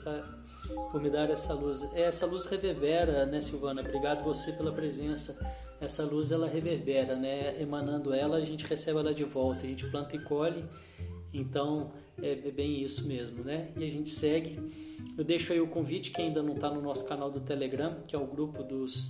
por 0.91 1.01
me 1.01 1.10
dar 1.10 1.30
essa 1.30 1.54
luz. 1.54 1.84
É, 1.93 2.04
essa 2.04 2.25
luz 2.25 2.45
reverbera, 2.45 3.25
né, 3.25 3.41
Silvana? 3.41 3.82
Obrigado 3.82 4.23
você 4.23 4.51
pela 4.51 4.71
presença. 4.71 5.38
Essa 5.82 6.04
luz 6.04 6.32
ela 6.32 6.47
reverbera, 6.47 7.15
né? 7.15 7.60
Emanando 7.62 8.13
ela, 8.13 8.38
a 8.38 8.41
gente 8.41 8.65
recebe 8.65 8.99
ela 8.99 9.13
de 9.13 9.23
volta. 9.23 9.65
A 9.65 9.69
gente 9.69 9.86
planta 9.89 10.15
e 10.15 10.19
colhe. 10.19 10.63
Então 11.34 11.91
é, 12.21 12.32
é 12.32 12.51
bem 12.51 12.84
isso 12.84 13.08
mesmo, 13.08 13.43
né? 13.43 13.71
E 13.78 13.84
a 13.84 13.89
gente 13.89 14.10
segue. 14.10 14.60
Eu 15.17 15.23
deixo 15.23 15.54
aí 15.54 15.60
o 15.60 15.67
convite 15.67 16.12
que 16.12 16.21
ainda 16.21 16.41
não 16.41 16.56
está 16.56 16.69
no 16.69 16.82
nosso 16.82 17.08
canal 17.08 17.30
do 17.30 17.39
Telegram, 17.39 18.01
que 18.08 18.15
é 18.15 18.19
o 18.19 18.25
grupo 18.25 18.63
dos 18.63 19.10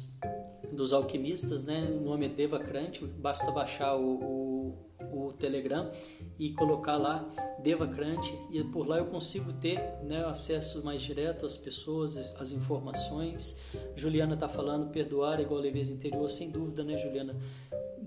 dos 0.71 0.93
alquimistas, 0.93 1.63
né? 1.63 1.87
O 1.89 2.03
nome 2.03 2.25
é 2.25 2.29
Devacrante, 2.29 3.05
basta 3.05 3.51
baixar 3.51 3.95
o, 3.95 4.75
o, 5.11 5.27
o, 5.27 5.33
Telegram 5.33 5.91
e 6.37 6.51
colocar 6.51 6.97
lá 6.97 7.27
Devacrante 7.63 8.37
e 8.51 8.63
por 8.63 8.87
lá 8.87 8.97
eu 8.97 9.05
consigo 9.05 9.53
ter 9.53 9.79
né, 10.03 10.25
acesso 10.25 10.83
mais 10.83 11.01
direto 11.01 11.45
às 11.45 11.57
pessoas, 11.57 12.17
às 12.17 12.51
informações. 12.51 13.59
Juliana 13.95 14.33
está 14.33 14.47
falando 14.47 14.91
perdoar 14.91 15.39
é 15.39 15.43
igual 15.43 15.59
leveza 15.59 15.93
interior, 15.93 16.29
sem 16.29 16.51
dúvida, 16.51 16.83
né, 16.83 16.97
Juliana? 16.97 17.35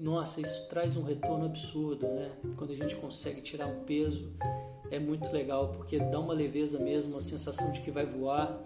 Nossa, 0.00 0.40
isso 0.40 0.68
traz 0.68 0.96
um 0.96 1.02
retorno 1.02 1.46
absurdo, 1.46 2.06
né? 2.06 2.30
Quando 2.56 2.72
a 2.72 2.76
gente 2.76 2.94
consegue 2.96 3.40
tirar 3.40 3.66
um 3.66 3.84
peso, 3.84 4.32
é 4.90 4.98
muito 4.98 5.30
legal, 5.30 5.72
porque 5.76 5.98
dá 5.98 6.20
uma 6.20 6.32
leveza 6.32 6.78
mesmo, 6.78 7.14
uma 7.14 7.20
sensação 7.20 7.72
de 7.72 7.80
que 7.80 7.90
vai 7.90 8.06
voar. 8.06 8.62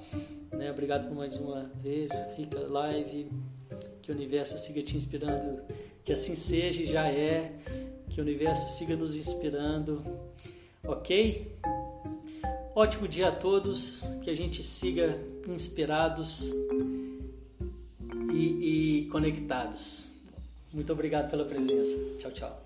Né? 0.52 0.70
Obrigado 0.70 1.08
por 1.08 1.16
mais 1.16 1.36
uma 1.36 1.70
vez, 1.82 2.12
rica 2.36 2.60
live. 2.60 3.30
Que 4.02 4.12
o 4.12 4.14
universo 4.14 4.58
siga 4.58 4.82
te 4.82 4.96
inspirando, 4.96 5.62
que 6.04 6.12
assim 6.12 6.34
seja 6.34 6.82
e 6.82 6.86
já 6.86 7.08
é. 7.08 7.52
Que 8.10 8.20
o 8.20 8.24
universo 8.24 8.68
siga 8.68 8.94
nos 8.94 9.16
inspirando, 9.16 10.04
ok? 10.84 11.56
Ótimo 12.74 13.08
dia 13.08 13.28
a 13.28 13.32
todos, 13.32 14.02
que 14.22 14.28
a 14.28 14.34
gente 14.34 14.62
siga 14.62 15.18
inspirados 15.48 16.52
e, 18.34 19.04
e 19.04 19.08
conectados. 19.08 20.11
Muito 20.72 20.92
obrigado 20.92 21.30
pela 21.30 21.44
presença. 21.44 21.98
Tchau, 22.18 22.30
tchau. 22.30 22.61